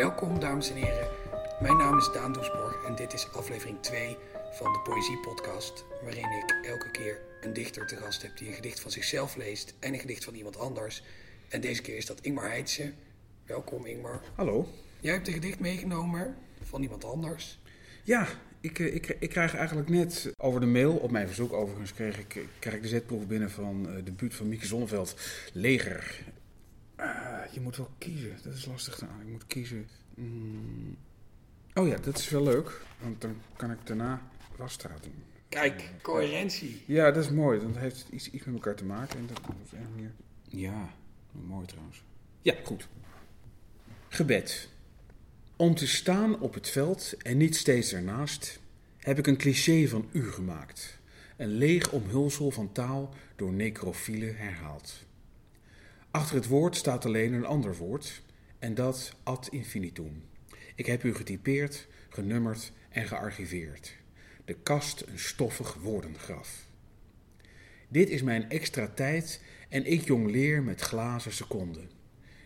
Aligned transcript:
Welkom, 0.00 0.38
dames 0.38 0.70
en 0.70 0.76
heren. 0.76 1.08
Mijn 1.60 1.76
naam 1.76 1.98
is 1.98 2.10
Daan 2.12 2.32
Doesborg 2.32 2.84
en 2.86 2.94
dit 2.94 3.12
is 3.12 3.32
aflevering 3.32 3.80
2 3.80 4.16
van 4.52 4.72
de 4.72 4.80
Poëzie 4.84 5.18
Podcast, 5.18 5.84
waarin 6.02 6.24
ik 6.24 6.66
elke 6.66 6.90
keer 6.90 7.20
een 7.40 7.52
dichter 7.52 7.86
te 7.86 7.96
gast 7.96 8.22
heb 8.22 8.36
die 8.36 8.48
een 8.48 8.54
gedicht 8.54 8.80
van 8.80 8.90
zichzelf 8.90 9.36
leest 9.36 9.74
en 9.78 9.92
een 9.92 10.00
gedicht 10.00 10.24
van 10.24 10.34
iemand 10.34 10.58
anders. 10.58 11.02
En 11.48 11.60
deze 11.60 11.82
keer 11.82 11.96
is 11.96 12.06
dat 12.06 12.20
Ingmar 12.20 12.48
Heitse. 12.48 12.92
Welkom, 13.46 13.86
Ingmar. 13.86 14.20
Hallo. 14.34 14.68
Jij 15.00 15.12
hebt 15.12 15.26
een 15.26 15.32
gedicht 15.32 15.60
meegenomen 15.60 16.36
van 16.62 16.82
iemand 16.82 17.04
anders. 17.04 17.58
Ja, 18.02 18.26
ik, 18.60 18.78
eh, 18.78 18.94
ik, 18.94 19.16
ik 19.18 19.30
krijg 19.30 19.54
eigenlijk 19.54 19.88
net 19.88 20.32
over 20.36 20.60
de 20.60 20.66
mail, 20.66 20.96
op 20.96 21.10
mijn 21.10 21.26
verzoek 21.26 21.52
overigens, 21.52 21.94
kreeg 21.94 22.18
ik, 22.18 22.36
eh, 22.36 22.42
krijg 22.58 22.76
ik 22.76 22.82
de 22.82 22.88
zetproef 22.88 23.26
binnen 23.26 23.50
van 23.50 23.86
uh, 23.88 24.04
de 24.04 24.12
buurt 24.12 24.34
van 24.34 24.48
Mieke 24.48 24.66
Zonneveld, 24.66 25.16
Leger. 25.52 26.22
Je 27.52 27.60
moet 27.60 27.76
wel 27.76 27.90
kiezen, 27.98 28.36
dat 28.42 28.54
is 28.54 28.66
lastig. 28.66 28.96
te 28.96 29.06
aan. 29.06 29.20
Ik 29.20 29.26
moet 29.26 29.46
kiezen. 29.46 29.88
Mm. 30.14 30.96
Oh 31.74 31.88
ja, 31.88 31.96
dat 31.96 32.18
is 32.18 32.28
wel 32.28 32.42
leuk, 32.42 32.80
want 33.02 33.20
dan 33.20 33.36
kan 33.56 33.70
ik 33.70 33.78
daarna 33.84 34.22
wasstraat 34.56 35.02
doen. 35.02 35.22
Kijk, 35.48 35.90
coherentie. 36.02 36.82
Ja, 36.86 37.10
dat 37.10 37.24
is 37.24 37.30
mooi, 37.30 37.60
dan 37.60 37.76
heeft 37.76 37.98
het 37.98 38.08
iets, 38.08 38.30
iets 38.30 38.44
met 38.44 38.54
elkaar 38.54 38.74
te 38.74 38.84
maken. 38.84 39.18
En 39.18 39.26
dat, 39.26 39.40
een 39.72 39.90
manier... 39.90 40.12
Ja, 40.48 40.94
mooi 41.30 41.66
trouwens. 41.66 42.02
Ja, 42.42 42.54
goed. 42.64 42.88
Gebed. 44.08 44.68
Om 45.56 45.74
te 45.74 45.86
staan 45.86 46.40
op 46.40 46.54
het 46.54 46.68
veld 46.68 47.14
en 47.22 47.36
niet 47.36 47.56
steeds 47.56 47.92
ernaast, 47.92 48.60
heb 48.98 49.18
ik 49.18 49.26
een 49.26 49.36
cliché 49.36 49.88
van 49.88 50.08
u 50.12 50.30
gemaakt. 50.30 50.98
Een 51.36 51.48
leeg 51.48 51.92
omhulsel 51.92 52.50
van 52.50 52.72
taal 52.72 53.14
door 53.36 53.52
necrofielen 53.52 54.36
herhaald. 54.36 55.04
Achter 56.10 56.36
het 56.36 56.46
woord 56.46 56.76
staat 56.76 57.04
alleen 57.04 57.32
een 57.32 57.44
ander 57.44 57.76
woord, 57.76 58.22
en 58.58 58.74
dat 58.74 59.16
ad 59.22 59.48
infinitum. 59.50 60.22
Ik 60.74 60.86
heb 60.86 61.04
u 61.04 61.14
getypeerd, 61.14 61.88
genummerd 62.08 62.72
en 62.88 63.06
gearchiveerd. 63.06 63.96
De 64.44 64.54
kast 64.54 65.00
een 65.06 65.18
stoffig 65.18 65.74
woordengraf. 65.74 66.66
Dit 67.88 68.08
is 68.08 68.22
mijn 68.22 68.50
extra 68.50 68.88
tijd 68.88 69.42
en 69.68 69.84
ik 69.84 70.04
jongleer 70.04 70.62
met 70.62 70.80
glazen 70.80 71.32
seconden. 71.32 71.90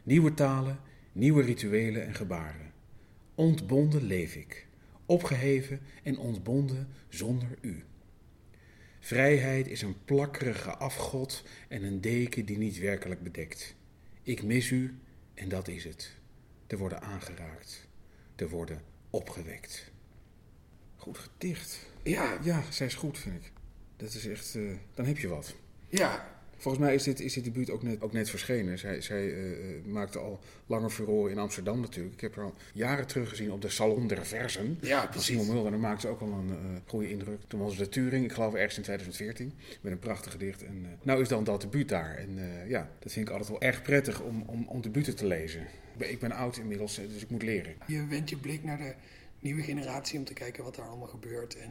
Nieuwe 0.02 0.34
talen, 0.34 0.80
nieuwe 1.12 1.42
rituelen 1.42 2.06
en 2.06 2.14
gebaren. 2.14 2.72
Ontbonden 3.34 4.02
leef 4.02 4.34
ik, 4.34 4.66
opgeheven 5.06 5.80
en 6.02 6.18
ontbonden 6.18 6.88
zonder 7.08 7.58
u. 7.60 7.84
Vrijheid 9.04 9.68
is 9.68 9.82
een 9.82 10.04
plakkerige 10.04 10.76
afgod 10.76 11.44
en 11.68 11.82
een 11.82 12.00
deken 12.00 12.44
die 12.44 12.58
niet 12.58 12.78
werkelijk 12.78 13.22
bedekt. 13.22 13.74
Ik 14.22 14.42
mis 14.42 14.70
u 14.70 14.98
en 15.34 15.48
dat 15.48 15.68
is 15.68 15.84
het. 15.84 16.14
Te 16.66 16.76
worden 16.76 17.02
aangeraakt, 17.02 17.88
te 18.34 18.48
worden 18.48 18.82
opgewekt. 19.10 19.92
Goed 20.96 21.18
gedicht. 21.18 21.86
Ja. 22.02 22.38
Ja, 22.42 22.62
zij 22.70 22.86
is 22.86 22.94
goed, 22.94 23.18
vind 23.18 23.44
ik. 23.44 23.52
Dat 23.96 24.14
is 24.14 24.26
echt, 24.26 24.54
uh, 24.54 24.76
dan 24.94 25.06
heb 25.06 25.18
je 25.18 25.28
wat. 25.28 25.54
Ja, 25.88 26.33
Volgens 26.64 26.84
mij 26.84 26.94
is 26.94 27.02
dit, 27.02 27.20
is 27.20 27.32
dit 27.32 27.44
debuut 27.44 27.70
ook 27.70 27.82
net, 27.82 28.02
ook 28.02 28.12
net 28.12 28.30
verschenen. 28.30 28.78
Zij, 28.78 29.00
zij 29.00 29.24
uh, 29.24 29.84
maakte 29.86 30.18
al 30.18 30.40
langer 30.66 30.90
furore 30.90 31.30
in 31.30 31.38
Amsterdam 31.38 31.80
natuurlijk. 31.80 32.14
Ik 32.14 32.20
heb 32.20 32.34
haar 32.34 32.44
al 32.44 32.54
jaren 32.72 33.06
teruggezien 33.06 33.52
op 33.52 33.62
de 33.62 33.68
Salon 33.68 34.06
der 34.06 34.26
Versen. 34.26 34.78
Ja, 34.80 35.06
precies. 35.06 35.26
Simon 35.26 35.46
Mulder. 35.46 35.64
En 35.64 35.70
daar 35.70 35.80
maakte 35.80 36.00
ze 36.00 36.12
ook 36.12 36.20
al 36.20 36.32
een 36.32 36.48
uh, 36.48 36.54
goede 36.86 37.10
indruk. 37.10 37.40
Toen 37.46 37.60
was 37.60 37.76
de 37.76 37.88
Turing, 37.88 38.24
ik 38.24 38.32
geloof 38.32 38.54
ergens 38.54 38.76
in 38.76 38.82
2014. 38.82 39.52
Met 39.80 39.92
een 39.92 39.98
prachtig 39.98 40.32
gedicht. 40.32 40.64
En 40.64 40.76
uh, 40.82 40.88
nou 41.02 41.20
is 41.20 41.28
dan 41.28 41.44
dat 41.44 41.60
debuut 41.60 41.88
daar. 41.88 42.16
En 42.16 42.38
ja, 42.68 42.90
dat 42.98 43.12
vind 43.12 43.26
ik 43.26 43.32
altijd 43.32 43.50
wel 43.50 43.60
erg 43.60 43.82
prettig 43.82 44.20
om, 44.20 44.42
om, 44.46 44.66
om 44.68 44.80
debuten 44.80 45.16
te 45.16 45.26
lezen. 45.26 45.60
Ik 45.60 45.98
ben, 45.98 46.10
ik 46.10 46.18
ben 46.18 46.32
oud 46.32 46.56
inmiddels, 46.56 46.94
dus 46.94 47.22
ik 47.22 47.30
moet 47.30 47.42
leren. 47.42 47.74
Je 47.86 48.06
wendt 48.06 48.30
je 48.30 48.36
blik 48.36 48.64
naar 48.64 48.78
de 48.78 48.94
nieuwe 49.38 49.62
generatie 49.62 50.18
om 50.18 50.24
te 50.24 50.32
kijken 50.32 50.64
wat 50.64 50.74
daar 50.76 50.86
allemaal 50.86 51.08
gebeurt. 51.08 51.56
En 51.56 51.70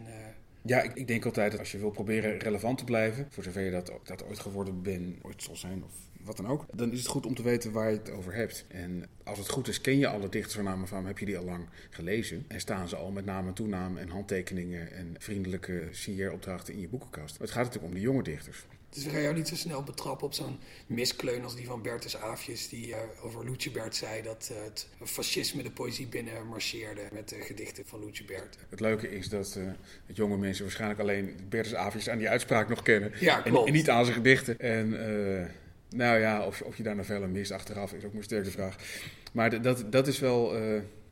ja, 0.65 0.81
ik, 0.81 1.07
denk 1.07 1.25
altijd 1.25 1.51
dat 1.51 1.59
als 1.59 1.71
je 1.71 1.77
wil 1.77 1.89
proberen 1.89 2.37
relevant 2.37 2.77
te 2.77 2.83
blijven, 2.83 3.27
voor 3.29 3.43
zover 3.43 3.61
je 3.61 3.71
dat, 3.71 3.91
dat 4.03 4.25
ooit 4.25 4.39
geworden 4.39 4.81
bent, 4.81 5.23
ooit 5.23 5.43
zal 5.43 5.55
zijn 5.55 5.83
of 5.83 5.91
wat 6.23 6.37
dan 6.37 6.47
ook, 6.47 6.65
dan 6.73 6.91
is 6.91 6.99
het 6.99 7.07
goed 7.07 7.25
om 7.25 7.35
te 7.35 7.43
weten 7.43 7.71
waar 7.71 7.91
je 7.91 7.97
het 7.97 8.11
over 8.11 8.33
hebt. 8.33 8.65
En 8.67 9.05
als 9.23 9.37
het 9.37 9.49
goed 9.49 9.67
is, 9.67 9.81
ken 9.81 9.97
je 9.97 10.07
alle 10.07 10.29
dichters 10.29 10.69
van 10.85 11.05
heb 11.05 11.17
je 11.17 11.25
die 11.25 11.37
al 11.37 11.43
lang 11.43 11.65
gelezen 11.89 12.45
en 12.47 12.59
staan 12.59 12.87
ze 12.87 12.95
al 12.95 13.11
met 13.11 13.25
naam 13.25 13.47
en 13.47 13.53
toenaam 13.53 13.97
en 13.97 14.09
handtekeningen 14.09 14.91
en 14.91 15.15
vriendelijke 15.17 15.87
signeeropdrachten 15.91 16.73
in 16.73 16.79
je 16.79 16.87
boekenkast. 16.87 17.37
Het 17.37 17.51
gaat 17.51 17.63
natuurlijk 17.63 17.93
om 17.93 17.99
de 17.99 18.05
jonge 18.05 18.23
dichters. 18.23 18.65
Dus 18.93 19.03
we 19.03 19.09
gaan 19.09 19.21
jou 19.21 19.35
niet 19.35 19.47
zo 19.47 19.55
snel 19.55 19.83
betrappen 19.83 20.27
op 20.27 20.33
zo'n 20.33 20.59
miskleun 20.87 21.43
als 21.43 21.55
die 21.55 21.65
van 21.65 21.81
Bertus 21.81 22.17
Aafjes, 22.17 22.69
die 22.69 22.87
uh, 22.87 22.97
over 23.21 23.45
Lucebert 23.45 23.95
zei 23.95 24.21
dat 24.21 24.49
uh, 24.51 24.63
het 24.63 24.87
fascisme 25.03 25.63
de 25.63 25.71
poëzie 25.71 26.07
binnen 26.07 26.47
marcheerde 26.47 27.01
met 27.11 27.29
de 27.29 27.41
gedichten 27.41 27.85
van 27.85 28.05
Lucebert. 28.05 28.57
Het 28.69 28.79
leuke 28.79 29.09
is 29.09 29.29
dat, 29.29 29.55
uh, 29.57 29.65
dat 30.07 30.15
jonge 30.15 30.37
mensen 30.37 30.63
waarschijnlijk 30.63 30.99
alleen 30.99 31.35
Bertus 31.49 31.75
Aafjes 31.75 32.09
aan 32.09 32.17
die 32.17 32.29
uitspraak 32.29 32.69
nog 32.69 32.81
kennen. 32.81 33.11
Ja, 33.19 33.45
en, 33.45 33.55
en, 33.55 33.73
niet 33.73 33.89
aan 33.89 34.03
zijn 34.03 34.17
gedichten. 34.17 34.59
En 34.59 34.89
nou 35.89 36.19
ja, 36.19 36.45
of, 36.45 36.61
of 36.61 36.77
je 36.77 36.83
daar 36.83 36.95
novellen 36.95 37.31
mist 37.31 37.51
achteraf 37.51 37.93
is 37.93 38.05
ook 38.05 38.13
een 38.13 38.23
sterke 38.23 38.51
vraag. 38.51 38.75
Maar 39.31 39.61
dat, 39.61 39.91
dat 39.91 40.07
is 40.07 40.19
wel 40.19 40.55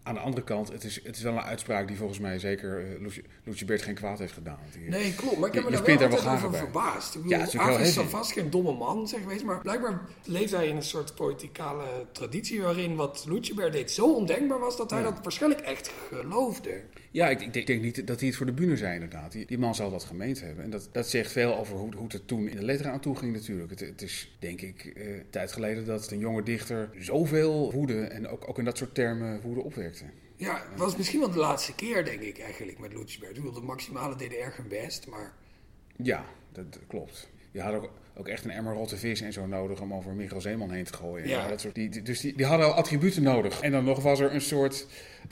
aan 0.04 0.14
de 0.14 0.20
andere 0.20 0.44
kant, 0.44 0.72
het 0.72 0.84
is, 0.84 1.04
het 1.04 1.16
is 1.16 1.22
wel 1.22 1.34
een 1.34 1.42
uitspraak 1.42 1.88
die 1.88 1.98
volgens 1.98 2.20
mij 2.20 2.40
zeker 2.40 3.00
uh, 3.02 3.08
Lucie 3.44 3.66
Bert 3.66 3.82
geen 3.82 3.96
kwaad 3.96 4.20
heeft 4.20 4.34
gedaan. 4.34 4.60
Die, 4.72 4.90
nee, 4.90 5.16
klopt. 5.16 5.38
Maar 5.38 5.48
ik 5.48 5.56
heb 5.56 5.64
me 5.64 5.98
daar 5.98 6.10
wel 6.10 6.18
altijd 6.20 6.44
over 6.44 6.58
verbaasd. 6.58 7.16
Ik 7.16 7.24
bedoel, 7.24 7.40
ja, 7.54 7.78
is 7.78 7.94
dan 7.94 8.10
vast 8.10 8.32
geen 8.32 8.50
domme 8.50 8.74
man 8.74 9.08
zeg 9.08 9.22
geweest, 9.22 9.44
maar 9.44 9.62
blijkbaar 9.62 10.02
leeft 10.24 10.52
hij 10.52 10.68
in 10.68 10.76
een 10.76 10.84
soort 10.84 11.16
poëticale 11.16 12.06
traditie 12.12 12.62
waarin 12.62 12.96
wat 12.96 13.26
Lucebert 13.28 13.74
deed 13.74 13.92
zo 13.92 14.14
ondenkbaar 14.14 14.60
was 14.60 14.78
dat 14.78 14.90
hij 14.90 15.02
ja. 15.02 15.10
dat 15.10 15.20
waarschijnlijk 15.24 15.62
echt 15.62 15.92
geloofde. 16.10 16.82
Ja, 17.12 17.30
ik, 17.30 17.42
ik, 17.56 17.68
denk 17.68 17.82
niet 17.82 18.08
dat 18.08 18.20
hij 18.20 18.28
het 18.28 18.38
voor 18.38 18.46
de 18.46 18.52
bühne 18.52 18.78
zei 18.78 18.94
inderdaad. 18.94 19.32
Die, 19.32 19.46
die 19.46 19.58
man 19.58 19.76
zal 19.76 19.92
dat 19.92 20.04
gemeend 20.04 20.42
hebben. 20.42 20.64
En 20.64 20.70
dat, 20.70 20.90
dat 20.92 21.10
zegt 21.10 21.32
veel 21.32 21.58
over 21.58 21.78
hoe, 21.78 21.96
hoe 21.96 22.08
het 22.08 22.28
toen 22.28 22.48
in 22.48 22.56
de 22.56 22.66
letteren 22.66 22.92
aan 22.92 23.00
toe 23.00 23.16
ging 23.16 23.34
natuurlijk. 23.34 23.70
Het, 23.70 23.80
het 23.80 24.02
is 24.02 24.36
denk 24.40 24.62
ik 24.62 24.94
uh, 24.96 25.20
tijd 25.30 25.52
geleden 25.52 25.86
dat 25.86 26.12
een 26.12 26.20
jonge 26.20 26.44
dichter 26.44 26.90
zoveel 26.98 27.72
woede 27.72 28.04
en 28.04 28.28
ook, 28.28 28.50
ook 28.50 28.58
in 28.58 28.66
dat 28.66 28.78
soort 28.78 28.96
termen 28.96 29.42
woede 29.42 29.62
opwekte. 29.62 30.04
Ja, 30.36 30.66
het 30.70 30.80
was 30.80 30.98
misschien 30.98 31.20
wel 31.20 31.32
de 31.32 31.38
laatste 31.38 31.76
keer, 31.76 32.06
denk 32.06 32.22
ik, 32.22 32.40
eigenlijk 32.40 32.80
met 32.80 32.94
Lucebert. 32.94 33.38
Ik 33.38 33.44
bedoel, 33.44 33.60
de 33.60 33.66
maximale 33.66 34.16
deden 34.16 34.40
erg 34.40 34.58
hun 34.58 34.68
best, 34.68 35.08
maar... 35.08 35.34
Ja, 35.96 36.26
dat, 36.52 36.74
dat 36.74 36.82
klopt. 36.88 37.30
Je 37.52 37.62
had 37.62 37.74
ook, 37.74 37.90
ook, 38.16 38.28
echt 38.28 38.44
een 38.46 38.52
emmer 38.52 38.74
rotte 38.74 38.98
vis 38.98 39.22
en 39.22 39.34
zo 39.34 39.46
nodig 39.46 39.82
om 39.82 39.94
over 39.94 40.14
Michael 40.14 40.42
Zeeman 40.42 40.72
heen 40.72 40.84
te 40.84 40.94
gooien. 40.94 41.28
Ja. 41.28 41.48
dat 41.48 41.62
soort, 41.62 41.76
die, 41.76 41.90
die, 41.90 42.02
dus 42.02 42.20
die, 42.20 42.36
die 42.36 42.46
hadden 42.46 42.68
al 42.68 42.74
attributen 42.74 43.24
nodig. 43.24 43.62
En 43.62 43.72
dan 43.72 43.84
nog 43.84 44.02
was 44.02 44.20
er 44.20 44.34
een 44.34 44.42
soort, 44.42 44.88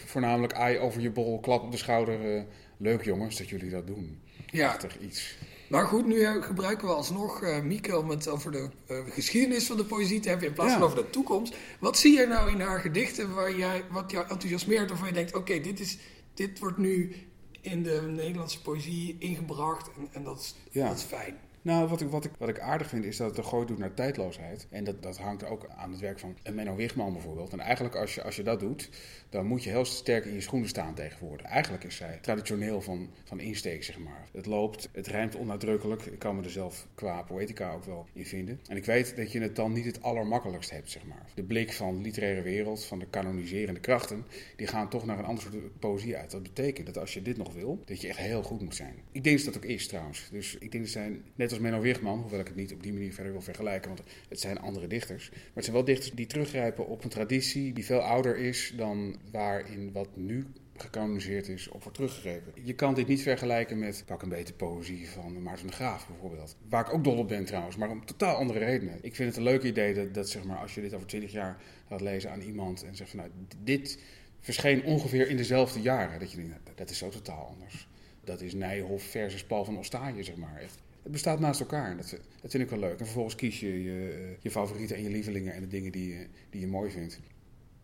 voornamelijk 0.06 0.53
ei 0.53 0.78
over 0.78 1.01
je 1.01 1.12
bol, 1.12 1.39
klap 1.39 1.63
op 1.63 1.72
de 1.72 1.78
schouder. 1.78 2.35
Uh, 2.35 2.41
leuk 2.78 3.03
jongens 3.03 3.38
dat 3.38 3.50
jullie 3.50 3.69
dat 3.69 3.88
doen. 3.88 4.22
Ja. 4.51 4.68
Achtig 4.68 5.00
iets. 5.00 5.38
Maar 5.69 5.85
goed, 5.85 6.06
nu 6.06 6.41
gebruiken 6.41 6.88
we 6.88 6.94
alsnog 6.94 7.44
uh, 7.44 7.62
Mieke 7.62 7.97
om 7.97 8.09
het 8.09 8.28
over 8.28 8.51
de 8.51 8.69
uh, 8.91 8.97
geschiedenis 9.09 9.66
van 9.66 9.78
de 9.78 9.85
poëzie 9.85 10.19
te 10.19 10.29
hebben 10.29 10.47
in 10.47 10.53
plaats 10.53 10.73
van 10.73 10.81
over 10.81 10.97
de 10.97 11.09
toekomst. 11.09 11.56
Wat 11.79 11.97
zie 11.97 12.18
je 12.19 12.25
nou 12.28 12.51
in 12.51 12.59
haar 12.59 12.79
gedichten 12.79 13.34
waar 13.34 13.56
jij, 13.56 13.84
wat 13.91 14.12
jou 14.12 14.23
enthousiasmeert 14.29 14.91
of 14.91 15.00
waar 15.00 15.07
je 15.07 15.13
denkt, 15.13 15.35
oké, 15.35 15.59
dit 15.59 15.78
dit, 15.78 15.97
dit 16.34 16.59
wordt 16.59 16.78
nu 16.78 17.16
in 17.62 17.84
de 17.84 18.01
Nederlandse 18.07 18.62
poëzie 18.62 19.16
ingebracht 19.19 19.89
en, 19.97 20.07
en 20.12 20.23
dat, 20.23 20.39
is, 20.39 20.56
Ja. 20.72 20.88
dat 20.88 20.97
is 20.97 21.03
fijn. 21.03 21.38
Nou, 21.62 21.88
wat 21.88 22.02
ik, 22.02 22.09
wat, 22.09 22.25
ik, 22.25 22.31
wat 22.38 22.50
ik 22.50 22.59
aardig 22.59 22.88
vind 22.88 23.06
is 23.06 23.18
dat 23.18 23.30
het 23.30 23.38
een 23.38 23.46
gooi 23.46 23.66
doet 23.66 23.78
naar 23.78 23.94
tijdloosheid. 23.94 24.68
En 24.70 24.84
dat, 24.84 25.03
dat 25.03 25.18
hangt 25.18 25.46
ook 25.46 25.68
aan 25.78 25.92
het 25.92 26.00
werk 26.00 26.20
van 26.20 26.38
Menno 26.53 26.75
Wigman 26.75 27.14
bijvoorbeeld. 27.14 27.53
En 27.53 27.59
eigenlijk 27.59 27.96
als 27.96 28.16
je, 28.16 28.24
als 28.24 28.36
je 28.36 28.44
dat 28.44 28.59
doet, 28.59 28.90
dan 29.29 29.45
moet 29.45 29.63
je 29.63 29.69
heel 29.69 29.85
sterk 29.85 30.25
in 30.25 30.34
je 30.34 30.41
schoenen 30.41 30.69
staan 30.69 30.94
tegenwoordig. 30.94 31.45
Eigenlijk 31.45 31.84
is 31.84 31.95
zij 31.95 32.19
traditioneel 32.22 32.81
van, 32.81 33.09
van 33.23 33.40
insteek, 33.40 33.84
zeg 33.84 34.00
maar. 34.00 34.28
Het 34.31 34.45
loopt, 34.45 34.89
het 34.92 35.07
rijmt 35.07 35.36
onnadrukkelijk. 35.36 36.06
Ik 36.06 36.19
kan 36.19 36.36
me 36.36 36.44
er 36.44 36.50
zelf 36.50 36.88
qua 36.95 37.21
poëtica 37.21 37.74
ook 37.74 37.83
wel 37.83 38.07
in 38.13 38.25
vinden. 38.25 38.59
En 38.68 38.77
ik 38.77 38.86
weet 38.86 39.15
dat 39.15 39.31
je 39.31 39.42
het 39.42 39.56
dan 39.56 39.74
niet 39.74 39.86
het 39.86 40.01
allermakkelijkst 40.01 40.69
hebt, 40.69 40.89
zeg 40.89 41.06
maar. 41.06 41.25
De 41.36 41.44
blik 41.44 41.74
van 41.74 41.95
de 41.95 42.01
literaire 42.01 42.42
wereld, 42.42 42.86
van 42.86 43.00
de 43.00 43.07
kanoniserende 43.09 43.80
krachten, 43.80 44.25
die 44.56 44.68
gaan 44.68 44.89
toch 44.89 45.06
naar 45.06 45.19
een 45.19 45.25
ander 45.25 45.44
soort 45.44 45.80
poëzie 45.80 46.18
uit. 46.18 46.31
Dat 46.31 46.44
betekent 46.44 46.86
dat 46.86 46.98
als 46.98 47.13
je 47.13 47.21
dit 47.21 47.38
nog 47.38 47.54
wil, 47.54 47.81
dat 47.86 48.01
je 48.01 48.07
echt 48.07 48.18
heel 48.18 48.44
goed 48.44 48.62
moet 48.62 48.75
zijn. 48.75 48.95
Ik 49.12 49.24
denk 49.24 49.38
dat 49.38 49.54
dat 49.54 49.63
ook 49.63 49.69
is 49.69 49.88
trouwens. 49.88 50.27
Dus 50.31 50.54
ik 50.54 50.71
denk 50.71 50.83
dat 50.83 50.94
zijn, 50.94 51.24
net 51.36 51.50
als 51.50 51.59
Menno 51.59 51.80
Wigman, 51.80 52.19
hoewel 52.19 52.39
ik 52.39 52.48
het 52.48 52.56
niet 52.56 52.74
op 52.74 52.83
die 52.83 52.94
manier 52.94 53.13
verder 53.13 53.31
wil 53.31 53.42
vergelijken, 53.42 53.89
want 53.89 54.01
het 54.30 54.39
zijn 54.39 54.59
andere 54.59 54.88
dichters. 54.88 55.30
Maar 55.30 55.39
het 55.54 55.63
zijn 55.63 55.75
wel 55.75 55.86
dichters 55.86 56.12
die 56.12 56.25
teruggrijpen 56.25 56.88
op 56.88 57.04
een 57.04 57.09
traditie 57.09 57.74
die 57.74 57.86
veel 57.86 58.00
ouder 58.00 58.38
is 58.38 58.74
dan 58.77 59.18
waarin 59.31 59.92
wat 59.92 60.10
nu 60.16 60.45
gekanoniseerd 60.81 61.48
is 61.48 61.68
op 61.68 61.83
wordt 61.83 61.98
teruggegrepen. 61.98 62.54
Je 62.63 62.74
kan 62.74 62.94
dit 62.94 63.07
niet 63.07 63.21
vergelijken 63.21 63.80
met 63.80 64.04
pak 64.06 64.21
een 64.21 64.30
beetje 64.30 64.54
poëzie 64.54 65.10
van 65.10 65.42
Maarten 65.42 65.68
de 65.68 65.74
Graaf 65.74 66.07
bijvoorbeeld. 66.07 66.56
Waar 66.69 66.88
ik 66.88 66.94
ook 66.94 67.04
dol 67.04 67.18
op 67.18 67.27
ben 67.27 67.45
trouwens, 67.45 67.75
maar 67.75 67.89
om 67.89 68.06
totaal 68.06 68.36
andere 68.36 68.60
redenen. 68.60 68.98
Ik 69.01 69.16
vind 69.16 69.30
het 69.30 69.38
een 69.38 69.51
leuk 69.51 69.63
idee 69.63 69.94
dat, 69.94 70.13
dat 70.13 70.30
zeg 70.30 70.44
maar, 70.44 70.57
als 70.57 70.75
je 70.75 70.81
dit 70.81 70.94
over 70.94 71.07
twintig 71.07 71.31
jaar 71.31 71.62
gaat 71.88 72.01
lezen 72.01 72.31
aan 72.31 72.42
iemand 72.42 72.83
en 72.83 72.95
zegt 72.95 73.10
van 73.10 73.19
nou, 73.19 73.31
dit 73.63 74.00
verscheen 74.39 74.83
ongeveer 74.83 75.30
in 75.30 75.38
dezelfde 75.38 75.81
jaren. 75.81 76.19
Dat 76.19 76.31
je 76.31 76.38
denkt, 76.38 76.51
nou, 76.51 76.75
dat 76.75 76.89
is 76.89 76.98
zo 76.98 77.10
totaal 77.10 77.48
anders. 77.48 77.88
Dat 78.24 78.42
is 78.42 78.54
Nijhoff 78.54 79.06
versus 79.06 79.44
Paul 79.44 79.66
van 79.66 79.77
Ostaaije, 79.77 80.24
zeg 80.24 80.36
maar. 80.36 80.62
Het 81.04 81.12
bestaat 81.12 81.39
naast 81.39 81.60
elkaar. 81.60 81.98
Dat, 81.98 82.10
dat 82.42 82.51
vind 82.51 82.63
ik 82.63 82.69
wel 82.69 82.80
leuk. 82.80 83.00
En 83.00 83.06
vervolgens 83.06 83.36
kies 83.36 83.60
je 83.60 83.83
je, 83.83 84.36
je 84.39 84.51
favorieten 84.51 84.95
en 84.95 85.04
je 85.04 85.10
lievelingen 85.10 85.54
en 85.54 85.62
de 85.62 85.68
dingen 85.68 85.92
die 85.92 86.27
die 86.50 86.62
je 86.62 86.68
mooi 86.68 86.92
vindt. 86.92 87.19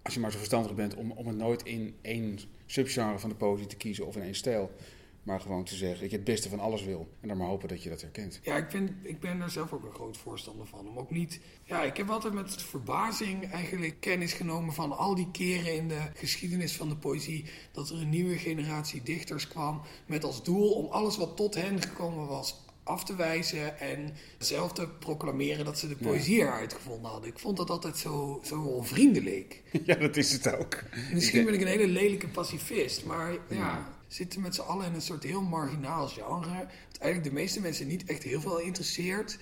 Als 0.06 0.14
je 0.14 0.20
maar 0.20 0.32
zo 0.32 0.38
verstandig 0.38 0.76
bent 0.76 0.96
om, 0.96 1.12
om 1.12 1.28
het 1.28 1.38
nooit 1.38 1.64
in 1.64 1.96
één 2.02 2.40
subgenre 2.66 3.20
van 3.20 3.30
de 3.30 3.36
poëzie 3.36 3.68
te 3.68 3.76
kiezen 3.76 4.06
of 4.06 4.16
in 4.16 4.22
één 4.22 4.36
stijl. 4.36 4.72
Maar 5.24 5.42
gewoon 5.42 5.64
te 5.64 5.76
zeggen, 5.76 6.06
ik 6.06 6.12
het 6.12 6.24
beste 6.24 6.50
van 6.50 6.60
alles 6.60 6.84
wil. 6.84 7.08
En 7.22 7.28
dan 7.28 7.38
maar 7.38 7.48
hopen 7.48 7.68
dat 7.68 7.84
je 7.84 7.90
dat 7.90 8.02
herkent. 8.02 8.40
Ja, 8.44 8.56
ik 8.58 8.70
ben, 8.70 9.00
ik 9.02 9.20
ben 9.20 9.40
daar 9.40 9.50
zelf 9.50 9.74
ook 9.74 9.84
een 9.84 9.94
groot 9.94 10.18
voorstander 10.18 10.68
van. 10.68 10.88
Om 10.88 10.98
ook 10.98 11.12
niet... 11.12 11.40
Ja, 11.64 11.84
ik 11.84 11.98
heb 11.98 12.10
altijd 12.10 12.34
met 12.34 12.62
verbazing 12.62 13.52
eigenlijk 13.52 14.00
kennis 14.00 14.34
genomen 14.34 14.74
van 14.74 14.98
al 14.98 15.16
die 15.16 15.32
keren 15.32 15.76
in 15.76 15.88
de 15.88 16.02
geschiedenis 16.14 16.76
van 16.76 16.90
de 16.90 16.96
poëzie. 16.96 17.46
Dat 17.72 17.90
er 17.90 18.02
een 18.02 18.10
nieuwe 18.10 18.38
generatie 18.38 19.04
dichters 19.04 19.48
kwam 19.48 19.82
met 20.06 20.24
als 20.24 20.44
doel 20.44 20.72
om 20.72 20.92
alles 20.92 21.18
wat 21.18 21.36
tot 21.36 21.56
hen 21.56 21.82
gekomen 21.82 22.28
was 22.28 22.65
af 22.86 23.04
te 23.04 23.16
wijzen 23.16 23.80
en 23.80 24.14
zelf 24.38 24.74
te 24.74 24.88
proclameren 25.00 25.66
dat 25.66 25.80
ze 25.80 25.88
de 25.88 25.96
poëzie 25.96 26.40
eruit 26.40 26.74
gevonden 26.74 27.12
hadden. 27.12 27.30
Ik 27.30 27.40
vond 27.40 27.58
dat 27.58 27.70
altijd 27.70 27.98
zo, 27.98 28.42
zo 28.44 28.62
onvriendelijk. 28.62 29.62
Ja, 29.86 29.96
dat 29.96 30.18
is 30.18 30.32
het 30.32 30.56
ook. 30.56 30.84
Misschien 31.14 31.46
ben 31.46 31.54
ik 31.54 31.62
een 31.62 31.68
hele 31.68 31.88
lelijke 31.88 32.28
pacifist, 32.28 33.06
maar 33.06 33.34
ja, 33.50 33.94
zitten 34.08 34.42
met 34.42 34.56
z'n 34.56 34.62
allen 34.62 34.86
in 34.86 34.94
een 34.94 35.02
soort 35.02 35.24
heel 35.24 35.42
marginaal 35.42 36.08
genre. 36.08 36.68
Dat 36.92 37.02
eigenlijk 37.02 37.24
de 37.34 37.42
meeste 37.42 37.62
mensen 37.62 37.88
niet 37.88 38.06
echt 38.06 38.24
heel 38.24 38.42
veel 38.42 38.60
interesseert. 38.60 39.38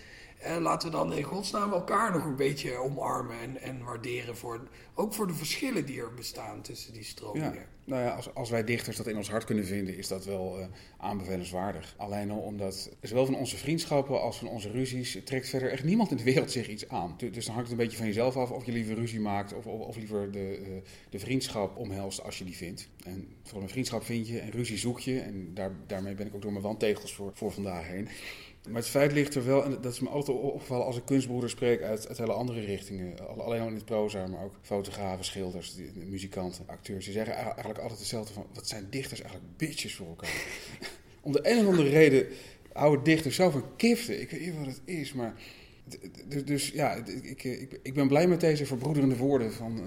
Uh, 0.48 0.58
laten 0.58 0.92
we 0.92 0.96
dan 0.96 1.14
in 1.14 1.24
godsnaam 1.24 1.72
elkaar 1.72 2.12
nog 2.12 2.26
een 2.26 2.36
beetje 2.36 2.76
omarmen 2.76 3.40
en, 3.40 3.62
en 3.62 3.84
waarderen. 3.84 4.38
Voor, 4.38 4.68
ook 4.94 5.14
voor 5.14 5.28
de 5.28 5.34
verschillen 5.34 5.86
die 5.86 6.02
er 6.02 6.14
bestaan 6.14 6.62
tussen 6.62 6.94
die 6.94 7.04
stromingen. 7.04 7.66
Nou 7.86 8.04
ja, 8.04 8.10
als, 8.10 8.34
als 8.36 8.50
wij 8.50 8.64
dichters 8.64 8.98
dat 8.98 9.08
in 9.08 9.18
ons 9.18 9.30
hart 9.30 9.44
kunnen 9.44 9.66
vinden, 9.66 9.98
is 9.98 10.08
dat 10.08 10.26
wel 10.26 10.60
uh, 10.60 10.66
aanbevelenswaardig. 10.98 11.94
Alleen 11.98 12.32
al 12.32 12.40
omdat 12.40 12.90
zowel 13.02 13.26
van 13.26 13.36
onze 13.36 13.58
vriendschappen 13.58 14.22
als 14.22 14.38
van 14.38 14.48
onze 14.48 14.72
ruzies 14.72 15.18
trekt 15.24 15.50
verder 15.50 15.72
echt 15.72 15.84
niemand 15.84 16.12
in 16.12 16.18
de 16.18 16.24
wereld 16.24 16.52
zich 16.52 16.68
iets 16.68 16.90
aan. 16.90 17.16
Dus 17.18 17.46
dan 17.46 17.54
hangt 17.54 17.70
het 17.70 17.80
een 17.80 17.84
beetje 17.84 17.98
van 17.98 18.08
jezelf 18.08 18.38
af 18.38 18.52
of 18.52 18.66
je 18.66 18.72
liever 18.72 18.96
ruzie 18.96 19.20
maakt 19.20 19.54
of, 19.54 19.66
of, 19.66 19.96
liever 19.96 20.32
de, 20.32 20.60
uh, 20.60 20.68
de 21.10 21.20
vriendschap 21.20 21.78
omhelst 21.78 22.24
als 22.24 22.38
je 22.38 22.46
die 22.46 22.56
vindt. 22.56 22.88
En 23.06 23.28
vooral 23.44 23.64
een 23.64 23.70
vriendschap 23.70 24.04
vind 24.04 24.28
je 24.28 24.40
en 24.40 24.52
ruzie 24.52 24.78
zoek 24.78 25.00
je. 25.00 25.20
En 25.20 25.54
daar, 25.54 25.72
daarmee 25.88 26.16
ben 26.16 26.28
ik 26.28 26.36
ook 26.36 26.42
door 26.42 26.52
mijn 26.52 26.64
wandtegels 26.64 27.14
voor, 27.14 27.32
voor 27.34 27.52
vandaag 27.52 27.88
heen. 27.88 28.08
Maar 28.70 28.82
het 28.82 28.90
feit 28.90 29.12
ligt 29.12 29.36
er 29.36 29.46
wel, 29.46 29.64
en 29.64 29.78
dat 29.82 29.94
is 29.94 30.00
me 30.00 30.10
altijd 30.10 30.38
opgevallen 30.38 30.86
als 30.86 30.98
ik 30.98 31.06
kunstbroeder 31.06 31.50
spreek 31.50 31.82
uit, 31.82 32.08
uit 32.08 32.18
hele 32.18 32.34
andere 32.34 32.60
richtingen. 32.60 33.38
Alleen 33.38 33.62
al 33.62 33.68
in 33.68 33.76
het 33.76 33.86
proza, 33.86 34.28
maar 34.28 34.44
ook 34.44 34.56
fotografen, 34.62 35.26
schilders, 35.26 35.76
muzikanten, 35.94 36.64
acteurs. 36.68 37.06
Die 37.06 37.14
zeggen 37.14 37.34
eigenlijk 37.36 37.80
altijd 37.80 38.00
hetzelfde 38.00 38.34
van, 38.34 38.46
wat 38.54 38.68
zijn 38.68 38.88
dichters 38.90 39.22
eigenlijk 39.22 39.58
bitches 39.58 39.96
voor 39.96 40.08
elkaar. 40.08 40.46
Om 41.22 41.32
de 41.32 41.52
een 41.52 41.60
of 41.60 41.68
andere 41.68 41.90
reden 41.90 42.28
houden 42.74 43.04
dichters 43.04 43.36
zo 43.36 43.50
van 43.50 43.76
kiften. 43.76 44.22
Ik 44.22 44.32
weet 44.32 44.42
niet 44.42 44.58
wat 44.58 44.66
het 44.66 44.82
is, 44.86 45.14
maar... 45.14 45.34
Dus, 46.46 46.70
ja, 46.70 46.94
ik, 46.94 47.44
ik, 47.44 47.80
ik, 47.84 47.94
ben 47.94 48.08
blij 48.08 48.28
met 48.28 48.40
deze 48.40 48.66
verbroederende 48.66 49.18
woorden 49.18 49.54
van 49.54 49.78
uh, 49.78 49.84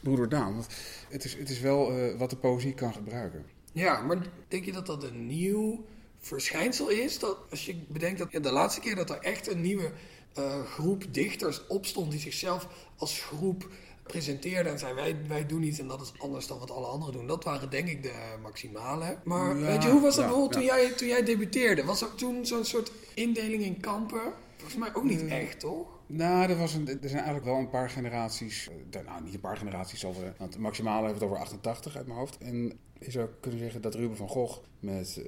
broeder 0.00 0.28
Daan. 0.28 0.52
Want 0.54 0.66
het 1.08 1.24
is, 1.24 1.34
het 1.34 1.50
is 1.50 1.60
wel 1.60 1.98
uh, 1.98 2.18
wat 2.18 2.30
de 2.30 2.36
poëzie 2.36 2.74
kan 2.74 2.92
gebruiken. 2.92 3.44
Ja, 3.72 4.00
maar 4.00 4.18
denk 4.48 4.64
je 4.64 4.72
dat 4.72 4.86
dat 4.86 5.02
een 5.04 5.26
nieuw 5.26 5.84
verschijnsel 6.22 6.88
is. 6.88 7.18
Dat 7.18 7.36
als 7.50 7.66
je 7.66 7.76
bedenkt 7.88 8.18
dat 8.18 8.32
ja, 8.32 8.40
de 8.40 8.52
laatste 8.52 8.80
keer 8.80 8.94
dat 8.94 9.10
er 9.10 9.18
echt 9.18 9.50
een 9.50 9.60
nieuwe 9.60 9.92
uh, 10.38 10.64
groep 10.64 11.04
dichters 11.14 11.66
opstond 11.66 12.10
die 12.10 12.20
zichzelf 12.20 12.66
als 12.96 13.20
groep 13.20 13.68
presenteerde 14.02 14.68
en 14.68 14.78
zei 14.78 14.94
wij, 14.94 15.16
wij 15.28 15.46
doen 15.46 15.62
iets 15.62 15.78
en 15.78 15.88
dat 15.88 16.00
is 16.00 16.12
anders 16.18 16.46
dan 16.46 16.58
wat 16.58 16.70
alle 16.70 16.86
anderen 16.86 17.14
doen. 17.14 17.26
Dat 17.26 17.44
waren 17.44 17.70
denk 17.70 17.88
ik 17.88 18.02
de 18.02 18.36
maximale. 18.42 19.18
Maar 19.24 19.58
ja, 19.58 19.66
weet 19.66 19.82
je, 19.82 19.90
hoe 19.90 20.00
was 20.00 20.14
dat 20.14 20.24
ja, 20.24 20.30
bijvoorbeeld 20.30 20.52
toen, 20.52 20.76
jij, 20.76 20.92
toen 20.92 21.08
jij 21.08 21.24
debuteerde? 21.24 21.84
Was 21.84 22.02
er 22.02 22.14
toen 22.14 22.46
zo'n 22.46 22.64
soort 22.64 22.92
indeling 23.14 23.62
in 23.62 23.80
kampen? 23.80 24.32
Volgens 24.56 24.76
mij 24.76 24.94
ook 24.94 25.04
niet 25.04 25.26
echt, 25.26 25.60
toch? 25.60 25.91
Nou, 26.06 26.50
er, 26.50 26.56
was 26.56 26.74
een, 26.74 26.88
er 26.88 27.08
zijn 27.08 27.14
eigenlijk 27.14 27.44
wel 27.44 27.56
een 27.56 27.70
paar 27.70 27.90
generaties. 27.90 28.68
Nou, 29.04 29.22
niet 29.24 29.34
een 29.34 29.40
paar 29.40 29.56
generaties 29.56 30.04
over. 30.04 30.34
Want 30.38 30.58
maximale 30.58 31.06
heeft 31.06 31.20
het 31.20 31.28
over 31.28 31.38
88 31.38 31.96
uit 31.96 32.06
mijn 32.06 32.18
hoofd. 32.18 32.38
En 32.38 32.78
je 32.98 33.10
zou 33.10 33.28
kunnen 33.40 33.60
zeggen 33.60 33.80
dat 33.80 33.94
Ruben 33.94 34.16
van 34.16 34.28
Gogh 34.28 34.58
met 34.80 35.16
uh, 35.18 35.24